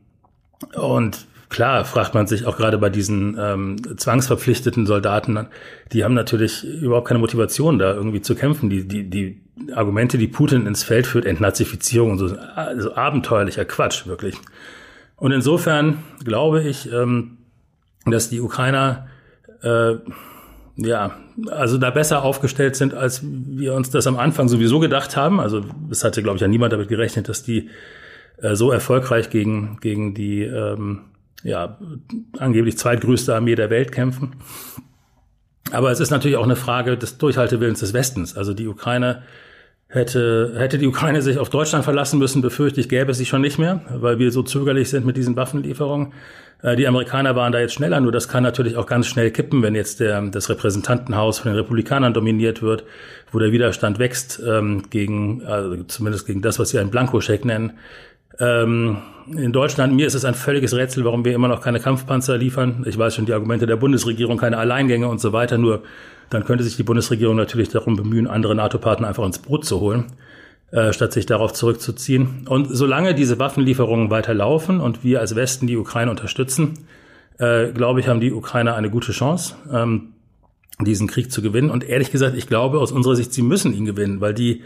und 0.75 1.25
klar 1.49 1.83
fragt 1.85 2.13
man 2.13 2.27
sich 2.27 2.45
auch 2.45 2.55
gerade 2.55 2.77
bei 2.77 2.89
diesen 2.89 3.35
ähm, 3.37 3.97
zwangsverpflichteten 3.97 4.85
Soldaten, 4.85 5.47
die 5.91 6.03
haben 6.03 6.13
natürlich 6.13 6.63
überhaupt 6.63 7.07
keine 7.07 7.19
Motivation, 7.19 7.77
da 7.77 7.93
irgendwie 7.93 8.21
zu 8.21 8.35
kämpfen. 8.35 8.69
Die, 8.69 8.87
die, 8.87 9.09
die 9.09 9.41
Argumente, 9.73 10.17
die 10.17 10.27
Putin 10.27 10.65
ins 10.65 10.83
Feld 10.83 11.07
führt, 11.07 11.25
Entnazifizierung 11.25 12.11
und 12.11 12.17
so, 12.19 12.35
also 12.55 12.95
abenteuerlicher 12.95 13.65
Quatsch, 13.65 14.07
wirklich. 14.07 14.35
Und 15.17 15.33
insofern 15.33 16.03
glaube 16.23 16.63
ich, 16.63 16.91
ähm, 16.91 17.37
dass 18.05 18.29
die 18.29 18.39
Ukrainer 18.39 19.07
äh, 19.61 19.95
ja, 20.77 21.17
also 21.49 21.77
da 21.77 21.89
besser 21.89 22.23
aufgestellt 22.23 22.75
sind, 22.75 22.93
als 22.93 23.21
wir 23.23 23.73
uns 23.73 23.89
das 23.89 24.07
am 24.07 24.17
Anfang 24.17 24.47
sowieso 24.47 24.79
gedacht 24.79 25.15
haben. 25.15 25.39
Also 25.39 25.63
es 25.89 26.03
hatte, 26.03 26.23
glaube 26.23 26.37
ich, 26.37 26.41
ja 26.41 26.47
niemand 26.47 26.73
damit 26.73 26.87
gerechnet, 26.87 27.29
dass 27.29 27.43
die 27.43 27.69
äh, 28.37 28.55
so 28.55 28.71
erfolgreich 28.71 29.29
gegen, 29.29 29.77
gegen 29.81 30.13
die 30.13 30.43
ähm, 30.43 31.01
ja, 31.43 31.77
angeblich 32.37 32.77
zweitgrößte 32.77 33.35
Armee 33.35 33.55
der 33.55 33.69
Welt 33.69 33.91
kämpfen. 33.91 34.35
Aber 35.71 35.91
es 35.91 35.99
ist 35.99 36.09
natürlich 36.09 36.37
auch 36.37 36.43
eine 36.43 36.55
Frage 36.55 36.97
des 36.97 37.17
Durchhaltewillens 37.17 37.79
des 37.79 37.93
Westens. 37.93 38.35
Also 38.35 38.53
die 38.53 38.67
Ukraine 38.67 39.23
hätte, 39.91 40.53
hätte 40.57 40.77
die 40.77 40.87
Ukraine 40.87 41.21
sich 41.21 41.37
auf 41.37 41.49
Deutschland 41.49 41.83
verlassen 41.83 42.17
müssen, 42.17 42.41
befürchte 42.41 42.79
ich, 42.79 42.89
gäbe 42.89 43.11
es 43.11 43.17
sie 43.17 43.25
schon 43.25 43.41
nicht 43.41 43.59
mehr, 43.59 43.81
weil 43.93 44.19
wir 44.19 44.31
so 44.31 44.41
zögerlich 44.41 44.89
sind 44.89 45.05
mit 45.05 45.17
diesen 45.17 45.35
Waffenlieferungen. 45.35 46.13
Äh, 46.63 46.77
die 46.77 46.87
Amerikaner 46.87 47.35
waren 47.35 47.51
da 47.51 47.59
jetzt 47.59 47.73
schneller, 47.73 47.99
nur 47.99 48.13
das 48.13 48.29
kann 48.29 48.41
natürlich 48.41 48.77
auch 48.77 48.85
ganz 48.85 49.07
schnell 49.07 49.31
kippen, 49.31 49.61
wenn 49.61 49.75
jetzt 49.75 49.99
der, 49.99 50.21
das 50.21 50.49
Repräsentantenhaus 50.49 51.39
von 51.39 51.51
den 51.51 51.59
Republikanern 51.59 52.13
dominiert 52.13 52.61
wird, 52.61 52.85
wo 53.31 53.39
der 53.39 53.51
Widerstand 53.51 53.99
wächst 53.99 54.41
ähm, 54.45 54.83
gegen, 54.89 55.43
also 55.45 55.83
zumindest 55.83 56.25
gegen 56.25 56.41
das, 56.41 56.57
was 56.57 56.69
sie 56.69 56.79
einen 56.79 56.89
Blankoscheck 56.89 57.43
nennen. 57.43 57.73
Ähm, 58.39 58.97
in 59.37 59.51
Deutschland, 59.51 59.93
mir 59.93 60.07
ist 60.07 60.13
es 60.13 60.25
ein 60.25 60.33
völliges 60.35 60.75
Rätsel, 60.75 61.05
warum 61.05 61.25
wir 61.25 61.33
immer 61.33 61.47
noch 61.47 61.61
keine 61.61 61.79
Kampfpanzer 61.79 62.37
liefern. 62.37 62.85
Ich 62.87 62.97
weiß 62.97 63.15
schon 63.15 63.25
die 63.25 63.33
Argumente 63.33 63.65
der 63.65 63.75
Bundesregierung, 63.75 64.37
keine 64.37 64.57
Alleingänge 64.57 65.07
und 65.07 65.19
so 65.19 65.33
weiter, 65.33 65.57
nur 65.57 65.83
dann 66.29 66.45
könnte 66.45 66.63
sich 66.63 66.77
die 66.77 66.83
Bundesregierung 66.83 67.35
natürlich 67.35 67.69
darum 67.69 67.95
bemühen, 67.95 68.27
andere 68.27 68.55
NATO-Partner 68.55 69.07
einfach 69.07 69.25
ins 69.25 69.39
Boot 69.39 69.65
zu 69.65 69.79
holen 69.79 70.05
äh, 70.71 70.93
statt 70.93 71.11
sich 71.13 71.25
darauf 71.25 71.53
zurückzuziehen. 71.53 72.47
Und 72.47 72.67
solange 72.71 73.13
diese 73.13 73.39
Waffenlieferungen 73.39 74.09
weiterlaufen 74.09 74.79
und 74.79 75.03
wir 75.03 75.19
als 75.19 75.35
Westen 75.35 75.67
die 75.67 75.77
Ukraine 75.77 76.09
unterstützen, 76.11 76.85
äh, 77.37 77.71
glaube 77.71 77.99
ich, 77.99 78.07
haben 78.07 78.21
die 78.21 78.31
Ukrainer 78.31 78.75
eine 78.75 78.89
gute 78.89 79.11
Chance. 79.11 79.55
Ähm, 79.71 80.13
diesen 80.79 81.07
Krieg 81.07 81.31
zu 81.31 81.41
gewinnen. 81.41 81.69
Und 81.69 81.83
ehrlich 81.83 82.11
gesagt, 82.11 82.35
ich 82.35 82.47
glaube 82.47 82.79
aus 82.79 82.91
unserer 82.91 83.15
Sicht, 83.15 83.33
sie 83.33 83.43
müssen 83.43 83.73
ihn 83.73 83.85
gewinnen, 83.85 84.19
weil 84.19 84.33
die, 84.33 84.63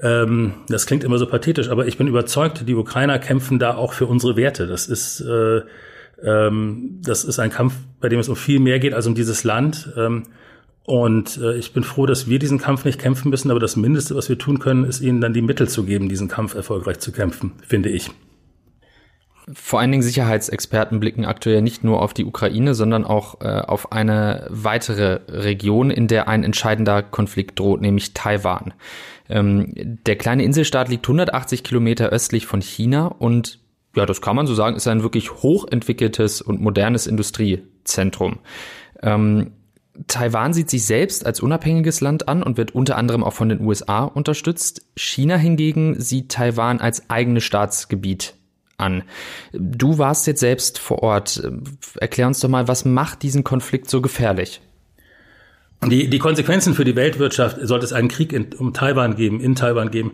ähm, 0.00 0.54
das 0.68 0.86
klingt 0.86 1.04
immer 1.04 1.18
so 1.18 1.26
pathetisch, 1.26 1.68
aber 1.68 1.86
ich 1.86 1.98
bin 1.98 2.06
überzeugt, 2.06 2.66
die 2.68 2.74
Ukrainer 2.74 3.18
kämpfen 3.18 3.58
da 3.58 3.74
auch 3.74 3.92
für 3.92 4.06
unsere 4.06 4.36
Werte. 4.36 4.66
Das 4.66 4.86
ist, 4.86 5.20
äh, 5.20 5.62
ähm, 6.22 7.00
das 7.02 7.24
ist 7.24 7.38
ein 7.38 7.50
Kampf, 7.50 7.74
bei 8.00 8.08
dem 8.08 8.20
es 8.20 8.28
um 8.28 8.36
viel 8.36 8.60
mehr 8.60 8.78
geht 8.78 8.94
als 8.94 9.06
um 9.06 9.14
dieses 9.14 9.44
Land. 9.44 9.92
Ähm, 9.96 10.24
und 10.84 11.38
äh, 11.38 11.56
ich 11.56 11.72
bin 11.72 11.84
froh, 11.84 12.06
dass 12.06 12.28
wir 12.28 12.38
diesen 12.38 12.58
Kampf 12.58 12.84
nicht 12.84 12.98
kämpfen 12.98 13.30
müssen, 13.30 13.50
aber 13.50 13.60
das 13.60 13.76
Mindeste, 13.76 14.14
was 14.14 14.28
wir 14.28 14.38
tun 14.38 14.58
können, 14.58 14.84
ist 14.84 15.00
ihnen 15.00 15.20
dann 15.20 15.32
die 15.32 15.42
Mittel 15.42 15.68
zu 15.68 15.84
geben, 15.84 16.08
diesen 16.08 16.28
Kampf 16.28 16.54
erfolgreich 16.54 16.98
zu 16.98 17.12
kämpfen, 17.12 17.52
finde 17.66 17.90
ich. 17.90 18.10
Vor 19.52 19.80
allen 19.80 19.90
Dingen 19.90 20.02
Sicherheitsexperten 20.02 21.00
blicken 21.00 21.24
aktuell 21.24 21.62
nicht 21.62 21.82
nur 21.82 22.02
auf 22.02 22.14
die 22.14 22.24
Ukraine, 22.24 22.74
sondern 22.74 23.04
auch 23.04 23.40
äh, 23.40 23.60
auf 23.60 23.92
eine 23.92 24.46
weitere 24.50 25.20
Region, 25.28 25.90
in 25.90 26.08
der 26.08 26.28
ein 26.28 26.44
entscheidender 26.44 27.02
Konflikt 27.02 27.58
droht, 27.58 27.80
nämlich 27.80 28.14
Taiwan. 28.14 28.74
Ähm, 29.28 29.72
der 29.76 30.16
kleine 30.16 30.44
Inselstaat 30.44 30.88
liegt 30.88 31.06
180 31.06 31.64
Kilometer 31.64 32.10
östlich 32.10 32.46
von 32.46 32.60
China 32.60 33.06
und 33.06 33.58
ja, 33.96 34.06
das 34.06 34.20
kann 34.20 34.36
man 34.36 34.46
so 34.46 34.54
sagen, 34.54 34.76
ist 34.76 34.86
ein 34.86 35.02
wirklich 35.02 35.32
hochentwickeltes 35.32 36.42
und 36.42 36.60
modernes 36.60 37.06
Industriezentrum. 37.06 38.38
Ähm, 39.02 39.52
Taiwan 40.06 40.52
sieht 40.52 40.70
sich 40.70 40.84
selbst 40.86 41.26
als 41.26 41.40
unabhängiges 41.40 42.00
Land 42.00 42.28
an 42.28 42.42
und 42.42 42.56
wird 42.56 42.74
unter 42.74 42.96
anderem 42.96 43.24
auch 43.24 43.32
von 43.32 43.48
den 43.48 43.60
USA 43.60 44.04
unterstützt. 44.04 44.82
China 44.96 45.36
hingegen 45.36 45.98
sieht 46.00 46.30
Taiwan 46.30 46.80
als 46.80 47.10
eigenes 47.10 47.44
Staatsgebiet 47.44 48.34
an. 48.80 49.02
Du 49.52 49.98
warst 49.98 50.26
jetzt 50.26 50.40
selbst 50.40 50.78
vor 50.78 51.02
Ort. 51.02 51.42
Erklär 52.00 52.26
uns 52.26 52.40
doch 52.40 52.48
mal, 52.48 52.68
was 52.68 52.84
macht 52.84 53.22
diesen 53.22 53.44
Konflikt 53.44 53.90
so 53.90 54.00
gefährlich? 54.00 54.60
Die, 55.86 56.08
die 56.08 56.18
Konsequenzen 56.18 56.74
für 56.74 56.84
die 56.84 56.94
Weltwirtschaft, 56.94 57.56
sollte 57.62 57.86
es 57.86 57.92
einen 57.92 58.08
Krieg 58.08 58.32
in, 58.32 58.48
um 58.58 58.74
Taiwan 58.74 59.16
geben, 59.16 59.40
in 59.40 59.54
Taiwan 59.54 59.90
geben, 59.90 60.12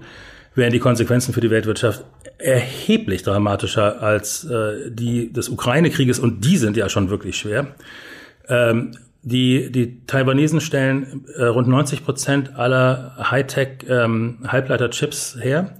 wären 0.55 0.73
die 0.73 0.79
Konsequenzen 0.79 1.35
für 1.35 1.41
die 1.41 1.51
Weltwirtschaft 1.51 2.05
erheblich 2.39 3.25
dramatischer 3.25 4.03
als 4.03 4.45
äh, 4.45 4.91
die 4.91 5.33
des 5.33 5.49
Ukraine-Krieges 5.49 6.19
und 6.19 6.45
die 6.45 6.57
sind 6.57 6.77
ja 6.77 6.89
schon 6.89 7.11
wirklich 7.11 7.37
schwer. 7.37 7.69
Ähm, 8.49 8.93
die, 9.23 9.73
die 9.73 10.07
Taiwanesen 10.07 10.61
stellen 10.61 11.25
äh, 11.35 11.47
rund 11.47 11.67
90 11.67 12.05
Prozent 12.05 12.57
aller 12.57 13.17
Hightech-Halbleiter-Chips 13.31 15.35
ähm, 15.35 15.43
her 15.43 15.75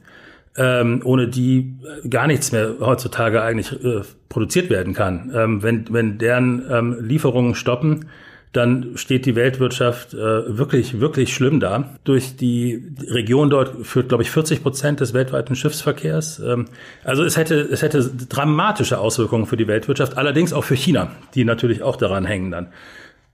ähm, 0.57 1.01
ohne 1.05 1.29
die 1.29 1.77
gar 2.09 2.27
nichts 2.27 2.53
mehr 2.53 2.75
heutzutage 2.81 3.43
eigentlich 3.43 3.73
äh, 3.85 4.03
produziert 4.29 4.71
werden 4.71 4.95
kann. 4.95 5.33
Ähm, 5.35 5.63
wenn, 5.63 5.87
wenn 5.91 6.19
deren 6.19 6.65
ähm, 6.71 6.97
Lieferungen 7.01 7.55
stoppen, 7.55 8.07
dann 8.53 8.97
steht 8.97 9.27
die 9.27 9.37
Weltwirtschaft 9.37 10.15
äh, 10.15 10.57
wirklich, 10.57 10.99
wirklich 10.99 11.35
schlimm 11.35 11.61
da. 11.61 11.91
Durch 12.05 12.37
die 12.37 12.91
Region 13.07 13.51
dort 13.51 13.87
führt, 13.87 14.09
glaube 14.09 14.23
ich, 14.23 14.31
40 14.31 14.63
Prozent 14.63 15.01
des 15.01 15.13
weltweiten 15.13 15.55
Schiffsverkehrs. 15.55 16.39
Ähm, 16.39 16.67
also 17.05 17.23
es 17.23 17.37
hätte, 17.37 17.61
es 17.61 17.83
hätte 17.83 18.11
dramatische 18.29 18.99
Auswirkungen 18.99 19.47
für 19.47 19.59
die 19.59 19.69
Weltwirtschaft, 19.69 20.17
allerdings 20.17 20.55
auch 20.55 20.65
für 20.65 20.75
China, 20.75 21.11
die 21.35 21.45
natürlich 21.45 21.83
auch 21.83 21.97
daran 21.97 22.25
hängen 22.25 22.51
dann. 22.51 22.69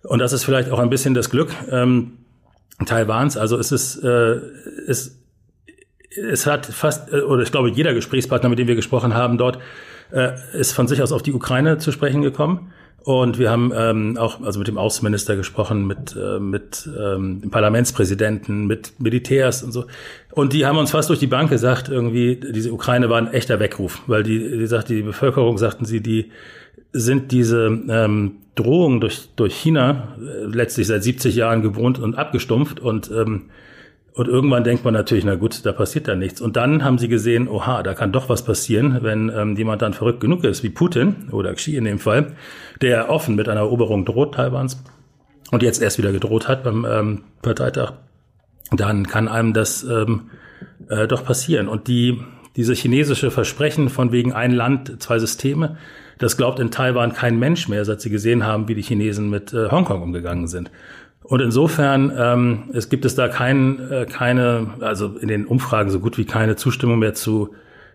Und 0.03 0.19
das 0.19 0.33
ist 0.33 0.43
vielleicht 0.43 0.71
auch 0.71 0.81
ein 0.81 0.91
bisschen 0.91 1.15
das 1.15 1.31
Glück 1.31 1.51
ähm, 1.71 2.15
Taiwans. 2.85 3.37
Also 3.37 3.59
es 3.59 3.71
ist, 3.71 4.03
äh, 4.03 4.41
es 4.89 5.22
es 6.17 6.47
hat 6.47 6.67
fast, 6.67 7.13
äh, 7.13 7.21
oder 7.21 7.43
ich 7.43 7.53
glaube, 7.53 7.71
jeder 7.71 7.95
Gesprächspartner, 7.95 8.49
mit 8.49 8.59
dem 8.59 8.69
wir 8.69 8.77
gesprochen 8.77 9.15
haben 9.15 9.39
dort, 9.39 9.59
äh, 10.13 10.33
ist 10.53 10.73
von 10.73 10.87
sich 10.89 11.03
aus 11.03 11.13
auf 11.13 11.23
die 11.23 11.33
Ukraine 11.33 11.79
zu 11.79 11.93
sprechen 11.93 12.23
gekommen. 12.23 12.73
Und 13.05 13.39
wir 13.39 13.51
haben 13.51 13.73
ähm, 13.75 14.17
auch 14.17 14.43
also 14.43 14.61
mit 14.61 14.69
dem 14.69 14.79
Außenminister 14.79 15.35
gesprochen, 15.35 15.89
mit, 15.89 16.15
äh, 16.17 16.39
mit 16.39 16.89
ähm, 16.97 17.41
dem 17.41 17.51
Parlamentspräsidenten, 17.51 18.67
mit 18.67 19.01
Militärs 19.01 19.65
und 19.65 19.73
so. 19.73 19.87
Und 20.31 20.53
die 20.53 20.67
haben 20.67 20.79
uns 20.79 20.93
fast 20.93 21.09
durch 21.09 21.19
die 21.19 21.27
Bank 21.27 21.51
gesagt, 21.51 21.89
irgendwie, 21.89 22.37
diese 22.37 22.73
Ukraine 22.73 23.11
war 23.11 23.19
ein 23.19 23.33
echter 23.33 23.59
Weckruf, 23.59 24.03
weil 24.07 24.23
die, 24.23 24.39
die 24.39 24.67
sagt, 24.69 24.89
die 24.89 25.03
Bevölkerung, 25.03 25.59
sagten 25.59 25.85
sie, 25.85 26.01
die 26.01 26.31
sind 26.93 27.33
diese 27.33 27.67
ähm, 27.67 28.37
Drohungen 28.55 29.01
durch, 29.01 29.31
durch 29.35 29.55
China 29.55 30.17
äh, 30.19 30.45
letztlich 30.45 30.87
seit 30.87 31.03
70 31.03 31.35
Jahren 31.35 31.63
gewohnt 31.63 31.99
und 31.99 32.15
abgestumpft 32.15 32.79
und 32.79 33.11
ähm, 33.11 33.47
und 34.15 34.29
irgendwann 34.29 34.63
denkt 34.63 34.85
man 34.85 34.93
natürlich, 34.93 35.25
na 35.25 35.37
gut, 35.37 35.65
da 35.65 35.73
passiert 35.73 36.07
da 36.07 36.15
nichts. 36.15 36.41
Und 36.43 36.57
dann 36.57 36.85
haben 36.85 36.99
sie 36.99 37.09
gesehen, 37.09 37.49
oha, 37.49 37.83
da 37.83 37.95
kann 37.95 38.13
doch 38.13 38.29
was 38.29 38.45
passieren, 38.45 38.99
wenn 39.03 39.31
ähm, 39.35 39.57
jemand 39.57 39.81
dann 39.81 39.95
verrückt 39.95 40.21
genug 40.21 40.45
ist, 40.45 40.63
wie 40.63 40.69
Putin 40.69 41.29
oder 41.31 41.55
Xi 41.55 41.77
in 41.77 41.85
dem 41.85 41.99
Fall, 41.99 42.33
der 42.83 43.09
offen 43.09 43.37
mit 43.37 43.49
einer 43.49 43.61
Eroberung 43.61 44.05
droht 44.05 44.35
Taiwans 44.35 44.83
und 45.51 45.63
jetzt 45.63 45.81
erst 45.81 45.97
wieder 45.97 46.13
gedroht 46.13 46.47
hat 46.47 46.63
beim 46.63 46.85
ähm, 46.85 47.21
Parteitag, 47.41 47.95
dann 48.71 49.07
kann 49.07 49.29
einem 49.29 49.55
das 49.55 49.83
ähm, 49.83 50.31
äh, 50.89 51.09
doch 51.09 51.25
passieren. 51.25 51.69
Und 51.69 51.89
die, 51.89 52.21
diese 52.55 52.75
chinesische 52.75 53.31
Versprechen 53.31 53.89
von 53.89 54.13
wegen 54.13 54.35
ein 54.35 54.53
Land, 54.53 55.03
zwei 55.03 55.19
Systeme, 55.19 55.79
das 56.19 56.37
glaubt 56.37 56.61
in 56.61 56.71
Taiwan 56.71 57.15
kein 57.15 57.39
Mensch 57.39 57.67
mehr, 57.67 57.85
seit 57.87 58.03
sie 58.03 58.11
gesehen 58.11 58.45
haben, 58.45 58.69
wie 58.69 58.75
die 58.75 58.83
Chinesen 58.83 59.31
mit 59.31 59.55
äh, 59.55 59.71
Hongkong 59.71 60.03
umgegangen 60.03 60.49
sind. 60.49 60.71
Und 61.25 61.41
insofern 61.41 62.13
ähm, 62.17 62.63
es 62.73 62.89
gibt 62.89 63.05
es 63.05 63.15
da 63.15 63.29
kein, 63.29 63.91
äh, 63.91 64.07
keine, 64.07 64.75
also 64.81 65.17
in 65.19 65.29
den 65.29 65.47
Umfragen 65.47 65.91
so 65.91 66.01
gut 66.01 66.19
wie 66.19 66.25
keine 66.25 66.57
Zustimmung 66.57 66.99
mehr 66.99 67.15
zu 67.15 67.55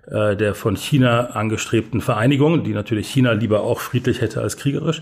äh, 0.09 0.35
der 0.35 0.55
von 0.55 0.75
China 0.75 1.31
angestrebten 1.31 2.01
Vereinigung, 2.01 2.63
die 2.63 2.73
natürlich 2.73 3.09
China 3.09 3.33
lieber 3.33 3.61
auch 3.61 3.79
friedlich 3.79 4.21
hätte 4.21 4.41
als 4.41 4.55
kriegerisch. 4.57 5.01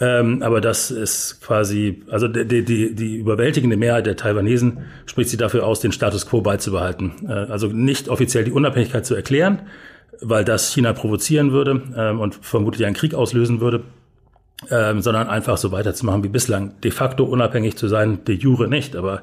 Ähm, 0.00 0.42
aber 0.42 0.60
das 0.60 0.90
ist 0.90 1.40
quasi, 1.42 2.02
also 2.10 2.26
die, 2.26 2.64
die, 2.64 2.94
die 2.94 3.16
überwältigende 3.16 3.76
Mehrheit 3.76 4.06
der 4.06 4.16
Taiwanesen 4.16 4.78
spricht 5.06 5.30
sich 5.30 5.38
dafür 5.38 5.64
aus, 5.64 5.78
den 5.78 5.92
Status 5.92 6.26
quo 6.26 6.40
beizubehalten. 6.40 7.12
Äh, 7.28 7.32
also 7.32 7.68
nicht 7.68 8.08
offiziell 8.08 8.42
die 8.42 8.50
Unabhängigkeit 8.50 9.06
zu 9.06 9.14
erklären, 9.14 9.62
weil 10.20 10.44
das 10.44 10.72
China 10.72 10.92
provozieren 10.92 11.52
würde 11.52 11.82
ähm, 11.96 12.18
und 12.18 12.34
vermutlich 12.34 12.84
einen 12.84 12.96
Krieg 12.96 13.14
auslösen 13.14 13.60
würde 13.60 13.84
ähm, 14.70 15.02
sondern 15.02 15.28
einfach 15.28 15.56
so 15.56 15.72
weiterzumachen 15.72 16.22
wie 16.24 16.28
bislang. 16.28 16.72
De 16.82 16.90
facto 16.90 17.24
unabhängig 17.24 17.76
zu 17.76 17.88
sein, 17.88 18.24
de 18.24 18.36
jure 18.36 18.68
nicht, 18.68 18.96
aber 18.96 19.22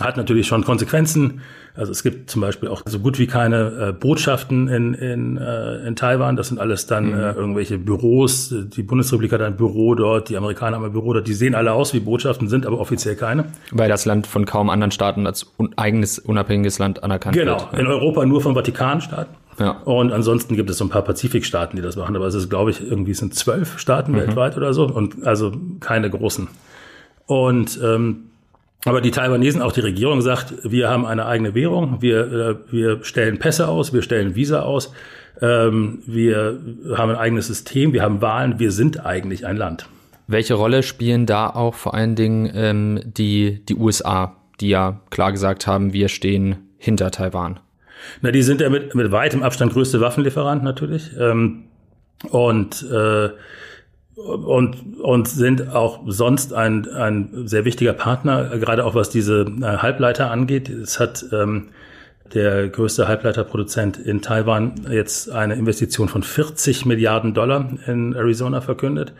hat 0.00 0.16
natürlich 0.16 0.46
schon 0.46 0.64
Konsequenzen. 0.64 1.40
Also 1.74 1.92
es 1.92 2.02
gibt 2.02 2.28
zum 2.28 2.40
Beispiel 2.40 2.68
auch 2.68 2.82
so 2.86 2.98
gut 2.98 3.18
wie 3.18 3.26
keine 3.26 3.88
äh, 3.88 3.92
Botschaften 3.92 4.68
in, 4.68 4.94
in, 4.94 5.36
äh, 5.36 5.86
in 5.86 5.94
Taiwan. 5.94 6.34
Das 6.36 6.48
sind 6.48 6.58
alles 6.58 6.86
dann 6.86 7.06
mhm. 7.06 7.14
äh, 7.14 7.32
irgendwelche 7.32 7.78
Büros. 7.78 8.52
Die 8.52 8.82
Bundesrepublik 8.82 9.32
hat 9.32 9.42
ein 9.42 9.56
Büro 9.56 9.94
dort, 9.94 10.28
die 10.28 10.36
Amerikaner 10.36 10.76
haben 10.76 10.84
ein 10.84 10.92
Büro 10.92 11.12
dort. 11.12 11.28
Die 11.28 11.34
sehen 11.34 11.54
alle 11.54 11.72
aus 11.72 11.94
wie 11.94 12.00
Botschaften, 12.00 12.48
sind 12.48 12.66
aber 12.66 12.80
offiziell 12.80 13.14
keine. 13.14 13.44
Weil 13.70 13.88
das 13.88 14.06
Land 14.06 14.26
von 14.26 14.44
kaum 14.44 14.70
anderen 14.70 14.90
Staaten 14.90 15.26
als 15.26 15.52
un 15.56 15.72
eigenes 15.76 16.18
unabhängiges 16.18 16.78
Land 16.78 17.02
anerkannt 17.04 17.36
genau. 17.36 17.52
wird. 17.52 17.70
Genau, 17.70 17.80
in 17.80 17.86
Europa 17.86 18.26
nur 18.26 18.40
vom 18.40 18.54
Vatikanstaat. 18.54 19.28
Ja. 19.58 19.70
Und 19.84 20.12
ansonsten 20.12 20.56
gibt 20.56 20.70
es 20.70 20.78
so 20.78 20.84
ein 20.84 20.90
paar 20.90 21.02
Pazifikstaaten, 21.02 21.76
die 21.76 21.82
das 21.82 21.96
machen, 21.96 22.14
aber 22.14 22.26
es 22.26 22.34
ist, 22.34 22.48
glaube 22.48 22.70
ich, 22.70 22.80
irgendwie 22.80 23.14
sind 23.14 23.34
zwölf 23.34 23.78
Staaten 23.78 24.12
mhm. 24.12 24.16
weltweit 24.16 24.56
oder 24.56 24.72
so 24.72 24.86
und 24.86 25.26
also 25.26 25.52
keine 25.80 26.10
großen. 26.10 26.48
Und 27.26 27.80
ähm, 27.82 28.24
aber 28.84 29.00
die 29.00 29.10
Taiwanesen, 29.10 29.60
auch 29.60 29.72
die 29.72 29.80
Regierung 29.80 30.22
sagt, 30.22 30.54
wir 30.62 30.88
haben 30.88 31.04
eine 31.04 31.26
eigene 31.26 31.54
Währung, 31.54 32.00
wir, 32.00 32.32
äh, 32.32 32.72
wir 32.72 33.04
stellen 33.04 33.38
Pässe 33.38 33.68
aus, 33.68 33.92
wir 33.92 34.02
stellen 34.02 34.36
Visa 34.36 34.60
aus, 34.62 34.92
ähm, 35.40 35.98
wir 36.06 36.60
haben 36.96 37.10
ein 37.10 37.16
eigenes 37.16 37.48
System, 37.48 37.92
wir 37.92 38.02
haben 38.02 38.22
Wahlen, 38.22 38.58
wir 38.58 38.70
sind 38.70 39.04
eigentlich 39.04 39.46
ein 39.46 39.56
Land. 39.56 39.88
Welche 40.28 40.54
Rolle 40.54 40.82
spielen 40.82 41.26
da 41.26 41.48
auch 41.50 41.74
vor 41.74 41.94
allen 41.94 42.14
Dingen 42.14 42.50
ähm, 42.54 43.00
die, 43.04 43.64
die 43.64 43.74
USA, 43.74 44.36
die 44.60 44.68
ja 44.68 45.00
klar 45.10 45.32
gesagt 45.32 45.66
haben, 45.66 45.92
wir 45.92 46.08
stehen 46.08 46.56
hinter 46.76 47.10
Taiwan? 47.10 47.60
Na, 48.20 48.30
die 48.30 48.42
sind 48.42 48.60
ja 48.60 48.70
mit, 48.70 48.94
mit 48.94 49.10
weitem 49.12 49.42
Abstand 49.42 49.72
größte 49.72 50.00
Waffenlieferant 50.00 50.62
natürlich. 50.62 51.10
Ähm, 51.18 51.64
und, 52.30 52.84
äh, 52.90 53.30
und, 54.16 54.98
und 55.00 55.28
sind 55.28 55.68
auch 55.68 56.00
sonst 56.06 56.52
ein, 56.52 56.88
ein 56.88 57.46
sehr 57.46 57.64
wichtiger 57.64 57.92
Partner, 57.92 58.58
gerade 58.58 58.84
auch 58.84 58.94
was 58.94 59.10
diese 59.10 59.42
äh, 59.42 59.64
Halbleiter 59.64 60.30
angeht. 60.30 60.68
Es 60.68 60.98
hat 60.98 61.24
ähm, 61.32 61.68
der 62.34 62.68
größte 62.68 63.08
Halbleiterproduzent 63.08 63.96
in 63.96 64.20
Taiwan 64.20 64.86
jetzt 64.90 65.30
eine 65.30 65.54
Investition 65.54 66.08
von 66.08 66.22
40 66.22 66.84
Milliarden 66.84 67.32
Dollar 67.32 67.70
in 67.86 68.14
Arizona 68.14 68.60
verkündet 68.60 69.12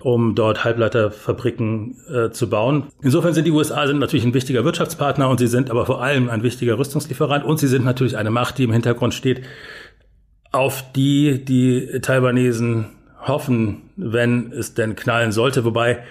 um 0.00 0.34
dort 0.34 0.64
Halbleiterfabriken 0.64 1.96
äh, 2.12 2.30
zu 2.30 2.48
bauen. 2.48 2.84
Insofern 3.02 3.34
sind 3.34 3.46
die 3.46 3.50
USA 3.50 3.86
sind 3.86 3.98
natürlich 3.98 4.24
ein 4.24 4.34
wichtiger 4.34 4.64
Wirtschaftspartner 4.64 5.28
und 5.28 5.38
sie 5.38 5.46
sind 5.46 5.70
aber 5.70 5.86
vor 5.86 6.02
allem 6.02 6.30
ein 6.30 6.42
wichtiger 6.42 6.78
Rüstungslieferant 6.78 7.44
und 7.44 7.58
sie 7.58 7.68
sind 7.68 7.84
natürlich 7.84 8.16
eine 8.16 8.30
Macht, 8.30 8.58
die 8.58 8.64
im 8.64 8.72
Hintergrund 8.72 9.14
steht, 9.14 9.42
auf 10.52 10.84
die 10.92 11.44
die 11.44 12.00
Taiwanesen 12.00 12.86
hoffen, 13.26 13.82
wenn 13.96 14.52
es 14.52 14.74
denn 14.74 14.96
knallen 14.96 15.32
sollte. 15.32 15.64
Wobei 15.64 16.04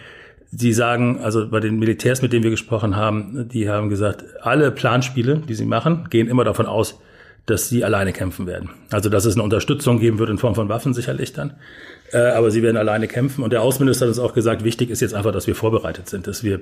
sie 0.51 0.73
sagen, 0.73 1.19
also 1.21 1.49
bei 1.49 1.59
den 1.59 1.79
Militärs, 1.79 2.21
mit 2.21 2.33
denen 2.33 2.43
wir 2.43 2.51
gesprochen 2.51 2.95
haben, 2.95 3.47
die 3.49 3.69
haben 3.69 3.89
gesagt, 3.89 4.23
alle 4.41 4.71
Planspiele, 4.71 5.41
die 5.47 5.55
sie 5.55 5.65
machen, 5.65 6.07
gehen 6.09 6.27
immer 6.27 6.43
davon 6.43 6.65
aus, 6.65 6.99
dass 7.45 7.69
sie 7.69 7.83
alleine 7.83 8.11
kämpfen 8.11 8.47
werden. 8.47 8.71
Also 8.91 9.09
dass 9.09 9.25
es 9.25 9.35
eine 9.35 9.43
Unterstützung 9.43 9.99
geben 9.99 10.17
wird 10.17 10.29
in 10.29 10.37
Form 10.37 10.55
von 10.55 10.69
Waffen 10.69 10.93
sicherlich 10.93 11.33
dann. 11.33 11.53
Äh, 12.11 12.17
aber 12.17 12.51
sie 12.51 12.63
werden 12.63 12.77
alleine 12.77 13.07
kämpfen. 13.07 13.43
Und 13.43 13.53
der 13.53 13.61
Außenminister 13.61 14.05
hat 14.05 14.09
uns 14.09 14.19
auch 14.19 14.33
gesagt, 14.33 14.63
wichtig 14.63 14.89
ist 14.89 15.01
jetzt 15.01 15.13
einfach, 15.13 15.31
dass 15.31 15.47
wir 15.47 15.55
vorbereitet 15.55 16.09
sind, 16.09 16.27
dass 16.27 16.43
wir 16.43 16.61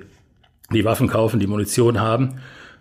die 0.72 0.84
Waffen 0.84 1.08
kaufen, 1.08 1.40
die 1.40 1.46
Munition 1.46 2.00
haben. 2.00 2.40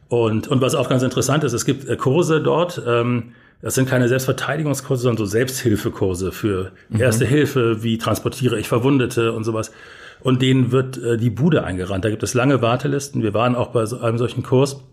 Und, 0.09 0.47
und 0.47 0.61
was 0.61 0.75
auch 0.75 0.89
ganz 0.89 1.03
interessant 1.03 1.43
ist, 1.43 1.53
es 1.53 1.65
gibt 1.65 1.87
äh, 1.87 1.95
Kurse 1.95 2.41
dort, 2.41 2.81
ähm, 2.85 3.33
das 3.61 3.75
sind 3.75 3.87
keine 3.87 4.09
Selbstverteidigungskurse, 4.09 5.03
sondern 5.03 5.17
so 5.17 5.25
Selbsthilfekurse 5.25 6.33
für 6.33 6.71
mhm. 6.89 6.99
Erste 6.99 7.25
Hilfe, 7.25 7.81
wie 7.81 7.97
transportiere 7.97 8.59
ich 8.59 8.67
Verwundete 8.67 9.31
und 9.31 9.45
sowas. 9.45 9.71
Und 10.19 10.41
denen 10.41 10.71
wird 10.71 10.97
äh, 10.97 11.17
die 11.17 11.29
Bude 11.29 11.63
eingerannt. 11.63 12.03
Da 12.03 12.09
gibt 12.09 12.23
es 12.23 12.33
lange 12.33 12.61
Wartelisten. 12.61 13.23
Wir 13.23 13.33
waren 13.33 13.55
auch 13.55 13.67
bei 13.67 13.85
so 13.85 13.99
einem 13.99 14.17
solchen 14.17 14.43
Kurs, 14.43 14.83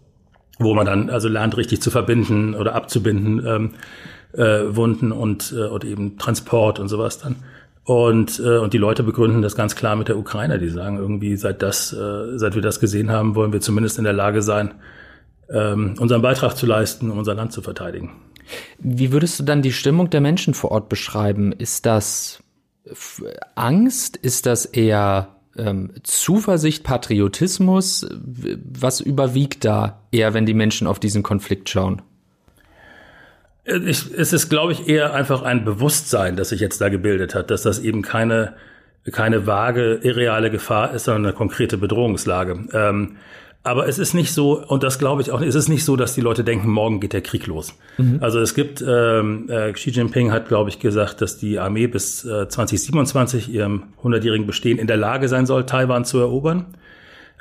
wo 0.60 0.74
man 0.74 0.86
dann 0.86 1.10
also 1.10 1.28
lernt, 1.28 1.56
richtig 1.56 1.82
zu 1.82 1.90
verbinden 1.90 2.54
oder 2.54 2.74
abzubinden 2.74 3.44
ähm, 3.46 3.70
äh, 4.32 4.76
Wunden 4.76 5.10
und, 5.10 5.52
äh, 5.56 5.66
und 5.66 5.84
eben 5.84 6.18
Transport 6.18 6.78
und 6.78 6.88
sowas 6.88 7.18
dann. 7.18 7.36
Und, 7.84 8.38
äh, 8.38 8.58
und 8.58 8.72
die 8.72 8.78
Leute 8.78 9.02
begründen 9.02 9.42
das 9.42 9.56
ganz 9.56 9.74
klar 9.74 9.96
mit 9.96 10.08
der 10.08 10.18
Ukraine. 10.18 10.58
Die 10.58 10.68
sagen 10.68 10.98
irgendwie, 10.98 11.36
seit, 11.36 11.62
das, 11.62 11.92
äh, 11.92 12.38
seit 12.38 12.54
wir 12.54 12.62
das 12.62 12.78
gesehen 12.78 13.10
haben, 13.10 13.34
wollen 13.34 13.52
wir 13.52 13.60
zumindest 13.60 13.98
in 13.98 14.04
der 14.04 14.12
Lage 14.12 14.42
sein, 14.42 14.74
ähm, 15.48 15.94
unseren 15.98 16.22
Beitrag 16.22 16.56
zu 16.56 16.66
leisten, 16.66 17.10
um 17.10 17.18
unser 17.18 17.34
Land 17.34 17.52
zu 17.52 17.62
verteidigen. 17.62 18.12
Wie 18.78 19.12
würdest 19.12 19.40
du 19.40 19.44
dann 19.44 19.62
die 19.62 19.72
Stimmung 19.72 20.10
der 20.10 20.20
Menschen 20.20 20.54
vor 20.54 20.70
Ort 20.70 20.88
beschreiben? 20.88 21.52
Ist 21.52 21.86
das 21.86 22.42
Angst? 23.54 24.16
Ist 24.16 24.46
das 24.46 24.66
eher 24.66 25.28
ähm, 25.56 25.92
Zuversicht, 26.02 26.84
Patriotismus? 26.84 28.06
Was 28.10 29.00
überwiegt 29.00 29.64
da 29.64 30.00
eher, 30.12 30.34
wenn 30.34 30.46
die 30.46 30.54
Menschen 30.54 30.86
auf 30.86 30.98
diesen 30.98 31.22
Konflikt 31.22 31.68
schauen? 31.68 32.02
Ich, 33.64 34.12
es 34.12 34.32
ist, 34.32 34.48
glaube 34.48 34.72
ich, 34.72 34.88
eher 34.88 35.14
einfach 35.14 35.42
ein 35.42 35.64
Bewusstsein, 35.64 36.36
das 36.36 36.48
sich 36.48 36.60
jetzt 36.60 36.80
da 36.80 36.88
gebildet 36.88 37.34
hat, 37.34 37.50
dass 37.50 37.62
das 37.62 37.78
eben 37.78 38.02
keine, 38.02 38.54
keine 39.12 39.46
vage, 39.46 40.00
irreale 40.02 40.50
Gefahr 40.50 40.92
ist, 40.92 41.04
sondern 41.04 41.26
eine 41.26 41.34
konkrete 41.34 41.78
Bedrohungslage. 41.78 42.68
Ähm, 42.72 43.16
aber 43.62 43.86
es 43.86 43.98
ist 43.98 44.14
nicht 44.14 44.32
so, 44.32 44.64
und 44.66 44.82
das 44.82 44.98
glaube 44.98 45.20
ich 45.20 45.30
auch, 45.30 45.42
es 45.42 45.54
ist 45.54 45.68
nicht 45.68 45.84
so, 45.84 45.94
dass 45.96 46.14
die 46.14 46.22
Leute 46.22 46.44
denken, 46.44 46.68
morgen 46.70 46.98
geht 46.98 47.12
der 47.12 47.20
Krieg 47.20 47.46
los. 47.46 47.74
Mhm. 47.98 48.18
Also 48.22 48.40
es 48.40 48.54
gibt, 48.54 48.82
ähm, 48.86 49.50
äh, 49.50 49.72
Xi 49.72 49.90
Jinping 49.90 50.32
hat, 50.32 50.48
glaube 50.48 50.70
ich, 50.70 50.78
gesagt, 50.78 51.20
dass 51.20 51.36
die 51.36 51.58
Armee 51.58 51.86
bis 51.86 52.24
äh, 52.24 52.48
2027 52.48 53.52
ihrem 53.52 53.84
100-jährigen 54.02 54.46
Bestehen 54.46 54.78
in 54.78 54.86
der 54.86 54.96
Lage 54.96 55.28
sein 55.28 55.44
soll, 55.44 55.66
Taiwan 55.66 56.06
zu 56.06 56.18
erobern. 56.18 56.74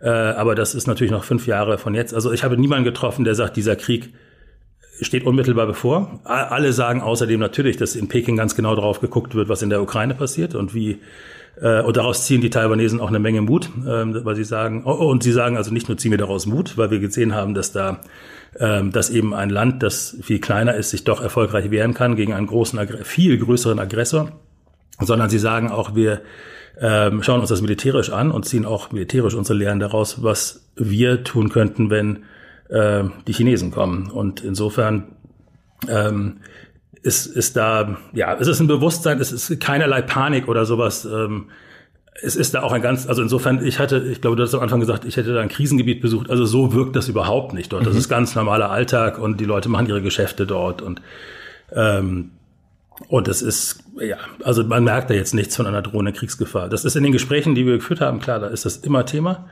Äh, 0.01 0.09
aber 0.09 0.55
das 0.55 0.75
ist 0.75 0.87
natürlich 0.87 1.11
noch 1.11 1.23
fünf 1.23 1.47
Jahre 1.47 1.77
von 1.77 1.95
jetzt. 1.95 2.13
Also 2.13 2.33
ich 2.33 2.43
habe 2.43 2.57
niemanden 2.57 2.83
getroffen, 2.83 3.23
der 3.23 3.35
sagt, 3.35 3.55
dieser 3.55 3.77
Krieg 3.77 4.13
steht 5.01 5.25
unmittelbar 5.25 5.67
bevor. 5.67 6.19
Alle 6.25 6.73
sagen 6.73 7.01
außerdem 7.01 7.39
natürlich, 7.39 7.77
dass 7.77 7.95
in 7.95 8.09
Peking 8.09 8.35
ganz 8.35 8.55
genau 8.55 8.75
darauf 8.75 8.99
geguckt 8.99 9.35
wird, 9.35 9.47
was 9.47 9.61
in 9.61 9.69
der 9.69 9.81
Ukraine 9.81 10.15
passiert 10.15 10.55
und 10.55 10.73
wie 10.73 10.99
äh, 11.61 11.81
und 11.81 11.97
daraus 11.97 12.25
ziehen 12.25 12.41
die 12.41 12.49
Taiwanesen 12.49 12.99
auch 12.99 13.09
eine 13.09 13.19
Menge 13.19 13.41
Mut, 13.41 13.69
ähm, 13.87 14.19
weil 14.23 14.35
sie 14.35 14.43
sagen, 14.43 14.83
oh, 14.85 14.95
oh, 14.99 15.09
und 15.09 15.23
sie 15.23 15.31
sagen 15.31 15.57
also 15.57 15.71
nicht 15.71 15.87
nur 15.87 15.97
ziehen 15.97 16.11
wir 16.11 16.17
daraus 16.17 16.45
Mut, 16.45 16.77
weil 16.77 16.91
wir 16.91 16.99
gesehen 16.99 17.35
haben, 17.35 17.53
dass 17.53 17.71
da 17.71 18.01
ähm, 18.59 18.91
dass 18.91 19.11
eben 19.11 19.35
ein 19.35 19.51
Land, 19.51 19.83
das 19.83 20.17
viel 20.21 20.39
kleiner 20.39 20.73
ist, 20.73 20.89
sich 20.89 21.03
doch 21.03 21.21
erfolgreich 21.21 21.69
wehren 21.69 21.93
kann 21.93 22.15
gegen 22.15 22.33
einen 22.33 22.47
großen, 22.47 22.79
viel 23.03 23.37
größeren 23.37 23.77
Aggressor, 23.77 24.31
sondern 24.99 25.29
sie 25.29 25.37
sagen 25.37 25.69
auch, 25.69 25.93
wir 25.93 26.21
ähm, 26.79 27.21
schauen 27.21 27.41
uns 27.41 27.49
das 27.49 27.61
militärisch 27.61 28.09
an 28.09 28.31
und 28.31 28.45
ziehen 28.45 28.65
auch 28.65 28.91
militärisch 28.91 29.35
unsere 29.35 29.57
Lehren 29.57 29.79
daraus, 29.79 30.23
was 30.23 30.71
wir 30.75 31.23
tun 31.23 31.49
könnten, 31.49 31.89
wenn 31.89 32.23
die 32.71 33.33
Chinesen 33.33 33.71
kommen. 33.71 34.11
Und 34.11 34.43
insofern 34.43 35.15
ist, 37.01 37.25
ist 37.25 37.55
da, 37.55 37.97
ja, 38.13 38.35
es 38.39 38.47
ist 38.47 38.59
ein 38.59 38.67
Bewusstsein, 38.67 39.19
es 39.19 39.31
ist 39.31 39.59
keinerlei 39.59 40.01
Panik 40.01 40.47
oder 40.47 40.65
sowas. 40.65 41.05
Ähm, 41.05 41.49
es 42.21 42.35
ist 42.35 42.53
da 42.53 42.63
auch 42.63 42.73
ein 42.73 42.81
ganz, 42.81 43.07
also 43.07 43.21
insofern, 43.21 43.65
ich 43.65 43.79
hatte, 43.79 43.99
ich 43.99 44.21
glaube, 44.21 44.35
du 44.35 44.43
hast 44.43 44.53
am 44.53 44.61
Anfang 44.61 44.79
gesagt, 44.79 45.05
ich 45.05 45.15
hätte 45.15 45.33
da 45.33 45.41
ein 45.41 45.49
Krisengebiet 45.49 46.01
besucht. 46.01 46.29
Also 46.29 46.45
so 46.45 46.73
wirkt 46.73 46.95
das 46.95 47.07
überhaupt 47.07 47.53
nicht 47.53 47.71
dort. 47.71 47.85
Das 47.85 47.93
mhm. 47.93 47.99
ist 47.99 48.09
ganz 48.09 48.35
normaler 48.35 48.69
Alltag 48.69 49.19
und 49.19 49.39
die 49.39 49.45
Leute 49.45 49.69
machen 49.69 49.87
ihre 49.87 50.01
Geschäfte 50.01 50.45
dort 50.45 50.81
und 50.81 51.01
ähm, 51.71 52.31
und 53.07 53.29
es 53.29 53.41
ist, 53.41 53.81
ja, 54.01 54.17
also 54.43 54.61
man 54.65 54.83
merkt 54.83 55.09
da 55.09 55.13
jetzt 55.13 55.33
nichts 55.33 55.55
von 55.55 55.65
einer 55.65 55.81
drohenden 55.81 56.13
Kriegsgefahr. 56.13 56.67
Das 56.67 56.83
ist 56.83 56.97
in 56.97 57.03
den 57.03 57.13
Gesprächen, 57.13 57.55
die 57.55 57.65
wir 57.65 57.77
geführt 57.77 58.01
haben, 58.01 58.19
klar, 58.19 58.39
da 58.39 58.47
ist 58.47 58.65
das 58.65 58.75
immer 58.77 59.05
Thema 59.05 59.47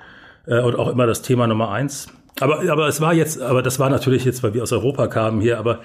äh, 0.47 0.59
und 0.59 0.75
auch 0.75 0.89
immer 0.89 1.07
das 1.07 1.21
Thema 1.21 1.47
Nummer 1.47 1.71
eins. 1.71 2.07
Aber, 2.39 2.69
aber 2.69 2.87
es 2.87 3.01
war 3.01 3.13
jetzt, 3.13 3.41
aber 3.41 3.63
das 3.63 3.79
war 3.79 3.89
natürlich 3.89 4.25
jetzt, 4.25 4.43
weil 4.43 4.53
wir 4.53 4.63
aus 4.63 4.71
Europa 4.71 5.07
kamen 5.07 5.41
hier, 5.41 5.57
aber 5.57 5.79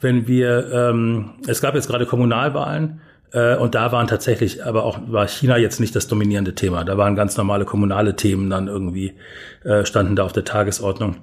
wenn 0.00 0.26
wir, 0.26 0.70
ähm, 0.72 1.30
es 1.46 1.60
gab 1.60 1.74
jetzt 1.74 1.88
gerade 1.88 2.06
Kommunalwahlen 2.06 3.00
äh, 3.32 3.56
und 3.56 3.74
da 3.74 3.92
waren 3.92 4.06
tatsächlich, 4.06 4.64
aber 4.64 4.84
auch 4.84 4.98
war 5.06 5.26
China 5.28 5.56
jetzt 5.56 5.80
nicht 5.80 5.96
das 5.96 6.08
dominierende 6.08 6.54
Thema. 6.54 6.84
Da 6.84 6.96
waren 6.96 7.16
ganz 7.16 7.36
normale 7.36 7.64
kommunale 7.64 8.16
Themen 8.16 8.50
dann 8.50 8.68
irgendwie, 8.68 9.14
äh, 9.64 9.84
standen 9.84 10.16
da 10.16 10.24
auf 10.24 10.32
der 10.32 10.44
Tagesordnung. 10.44 11.16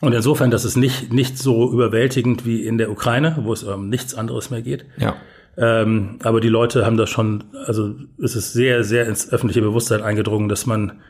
Und 0.00 0.12
insofern, 0.12 0.50
das 0.50 0.64
ist 0.64 0.76
nicht, 0.76 1.12
nicht 1.12 1.38
so 1.38 1.72
überwältigend 1.72 2.44
wie 2.44 2.66
in 2.66 2.76
der 2.76 2.90
Ukraine, 2.90 3.36
wo 3.42 3.52
es 3.52 3.62
um 3.62 3.88
nichts 3.88 4.14
anderes 4.14 4.50
mehr 4.50 4.62
geht. 4.62 4.84
Ja. 4.98 5.14
Ähm, 5.56 6.18
aber 6.22 6.40
die 6.40 6.48
Leute 6.48 6.84
haben 6.84 6.96
das 6.96 7.10
schon, 7.10 7.44
also 7.66 7.94
es 8.20 8.34
ist 8.34 8.52
sehr, 8.52 8.84
sehr 8.84 9.06
ins 9.06 9.32
öffentliche 9.32 9.60
Bewusstsein 9.60 10.02
eingedrungen, 10.02 10.48
dass 10.48 10.66
man 10.66 11.00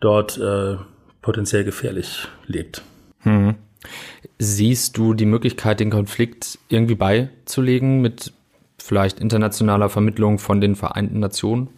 dort 0.00 0.38
äh, 0.38 0.76
potenziell 1.22 1.64
gefährlich 1.64 2.26
lebt. 2.46 2.82
Hm. 3.20 3.54
Siehst 4.38 4.96
du 4.96 5.14
die 5.14 5.26
Möglichkeit, 5.26 5.80
den 5.80 5.90
Konflikt 5.90 6.58
irgendwie 6.68 6.94
beizulegen 6.94 8.00
mit 8.00 8.32
vielleicht 8.78 9.20
internationaler 9.20 9.88
Vermittlung 9.88 10.38
von 10.38 10.60
den 10.60 10.76
Vereinten 10.76 11.18
Nationen? 11.20 11.68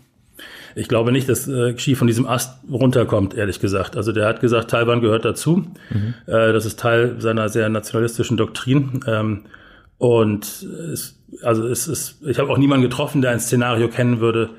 Ich 0.75 0.89
glaube 0.89 1.13
nicht, 1.13 1.29
dass 1.29 1.47
äh, 1.47 1.75
Xi 1.75 1.95
von 1.95 2.07
diesem 2.07 2.27
Ast 2.27 2.65
runterkommt, 2.71 3.35
ehrlich 3.35 3.61
gesagt. 3.61 3.97
Also 3.97 4.13
der 4.13 4.27
hat 4.27 4.41
gesagt, 4.41 4.71
Taiwan 4.71 5.01
gehört 5.01 5.25
dazu. 5.25 5.65
Mhm. 5.91 6.15
Äh, 6.27 6.53
das 6.53 6.65
ist 6.65 6.81
Teil 6.81 7.21
seiner 7.21 7.49
sehr 7.49 7.69
nationalistischen 7.69 8.37
Doktrin. 8.37 9.01
Ähm, 9.07 9.45
und 9.99 10.67
es, 10.93 11.19
also 11.43 11.67
es 11.67 11.87
ist, 11.87 12.23
ich 12.27 12.39
habe 12.39 12.51
auch 12.51 12.59
niemanden 12.59 12.83
getroffen, 12.83 13.23
der 13.23 13.31
ein 13.33 13.41
Szenario 13.41 13.89
kennen 13.89 14.21
würde, 14.21 14.51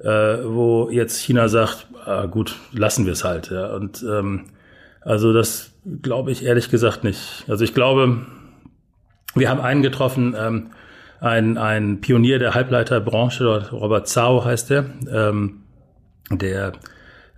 äh, 0.00 0.08
wo 0.44 0.88
jetzt 0.90 1.20
China 1.20 1.48
sagt, 1.48 1.88
ah, 2.04 2.26
gut, 2.26 2.56
lassen 2.72 3.04
wir 3.04 3.12
es 3.12 3.24
halt. 3.24 3.50
Ja. 3.50 3.74
Und 3.74 4.04
ähm, 4.08 4.46
also 5.06 5.32
das 5.32 5.72
glaube 6.02 6.32
ich 6.32 6.44
ehrlich 6.44 6.68
gesagt 6.68 7.04
nicht. 7.04 7.44
Also 7.48 7.62
ich 7.64 7.74
glaube, 7.74 8.26
wir 9.36 9.48
haben 9.48 9.60
einen 9.60 9.82
getroffen, 9.82 10.34
ähm, 10.36 10.70
ein, 11.20 11.56
ein 11.56 12.00
Pionier 12.00 12.38
der 12.38 12.54
Halbleiterbranche, 12.54 13.70
Robert 13.70 14.08
Zau 14.08 14.44
heißt 14.44 14.70
der, 14.70 14.86
ähm, 15.10 15.62
der 16.30 16.72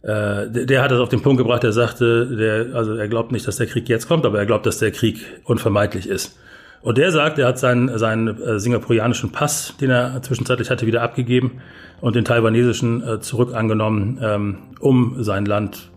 äh, 0.03 0.49
der, 0.49 0.83
hat 0.83 0.91
das 0.91 1.01
auf 1.01 1.11
den 1.11 1.21
Punkt 1.21 1.39
gebracht, 1.39 1.63
der 1.63 1.73
sagte, 1.73 2.27
der, 2.37 2.75
also 2.75 2.95
er 2.95 3.09
glaubt 3.09 3.33
nicht, 3.33 3.47
dass 3.47 3.57
der 3.57 3.67
Krieg 3.67 3.89
jetzt 3.89 4.09
kommt, 4.09 4.25
aber 4.25 4.39
er 4.39 4.47
glaubt, 4.47 4.65
dass 4.65 4.79
der 4.79 4.91
Krieg 4.91 5.19
unvermeidlich 5.45 6.09
ist. 6.09 6.39
Und 6.81 6.97
der 6.97 7.11
sagt, 7.13 7.39
er 7.39 7.49
hat 7.49 7.59
seinen, 7.59 7.99
seinen 7.99 8.41
äh, 8.41 8.59
singapurianischen 8.59 9.33
Pass, 9.33 9.75
den 9.81 9.91
er 9.91 10.23
zwischenzeitlich 10.23 10.71
hatte, 10.71 10.87
wieder 10.87 11.03
abgegeben 11.03 11.61
und 12.01 12.17
den 12.17 12.25
taiwanesischen 12.25 13.07
äh, 13.07 13.21
zurück 13.21 13.53
angenommen, 13.53 14.19
ähm, 14.23 14.59
um 14.81 15.23
sein 15.23 15.45
Land 15.45 15.91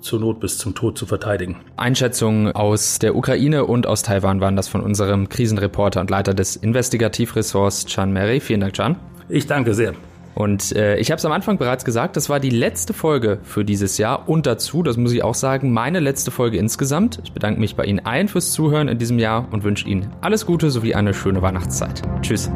zur 0.00 0.20
Not 0.20 0.40
bis 0.40 0.58
zum 0.58 0.74
Tod 0.74 0.98
zu 0.98 1.06
verteidigen. 1.06 1.56
Einschätzungen 1.76 2.52
aus 2.52 2.98
der 2.98 3.16
Ukraine 3.16 3.64
und 3.64 3.86
aus 3.86 4.02
Taiwan 4.02 4.40
waren 4.40 4.56
das 4.56 4.68
von 4.68 4.80
unserem 4.82 5.28
Krisenreporter 5.28 6.00
und 6.00 6.10
Leiter 6.10 6.34
des 6.34 6.56
Investigativressorts 6.56 7.86
Chan 7.86 8.12
Mary. 8.12 8.40
Vielen 8.40 8.60
Dank, 8.60 8.74
Chan. 8.74 8.96
Ich 9.28 9.46
danke 9.46 9.74
sehr. 9.74 9.94
Und 10.34 10.72
äh, 10.72 10.96
ich 10.96 11.10
habe 11.10 11.18
es 11.18 11.24
am 11.24 11.32
Anfang 11.32 11.58
bereits 11.58 11.84
gesagt, 11.84 12.16
das 12.16 12.28
war 12.28 12.40
die 12.40 12.50
letzte 12.50 12.92
Folge 12.92 13.38
für 13.44 13.64
dieses 13.64 13.98
Jahr 13.98 14.28
und 14.28 14.46
dazu, 14.46 14.82
das 14.82 14.96
muss 14.96 15.12
ich 15.12 15.22
auch 15.22 15.34
sagen, 15.34 15.72
meine 15.72 16.00
letzte 16.00 16.30
Folge 16.30 16.58
insgesamt. 16.58 17.20
Ich 17.24 17.32
bedanke 17.32 17.60
mich 17.60 17.76
bei 17.76 17.84
Ihnen 17.84 18.00
allen 18.00 18.28
fürs 18.28 18.52
Zuhören 18.52 18.88
in 18.88 18.98
diesem 18.98 19.18
Jahr 19.18 19.46
und 19.52 19.62
wünsche 19.62 19.86
Ihnen 19.88 20.10
alles 20.20 20.44
Gute 20.44 20.70
sowie 20.70 20.94
eine 20.94 21.14
schöne 21.14 21.40
Weihnachtszeit. 21.40 22.02
Tschüss. 22.22 22.50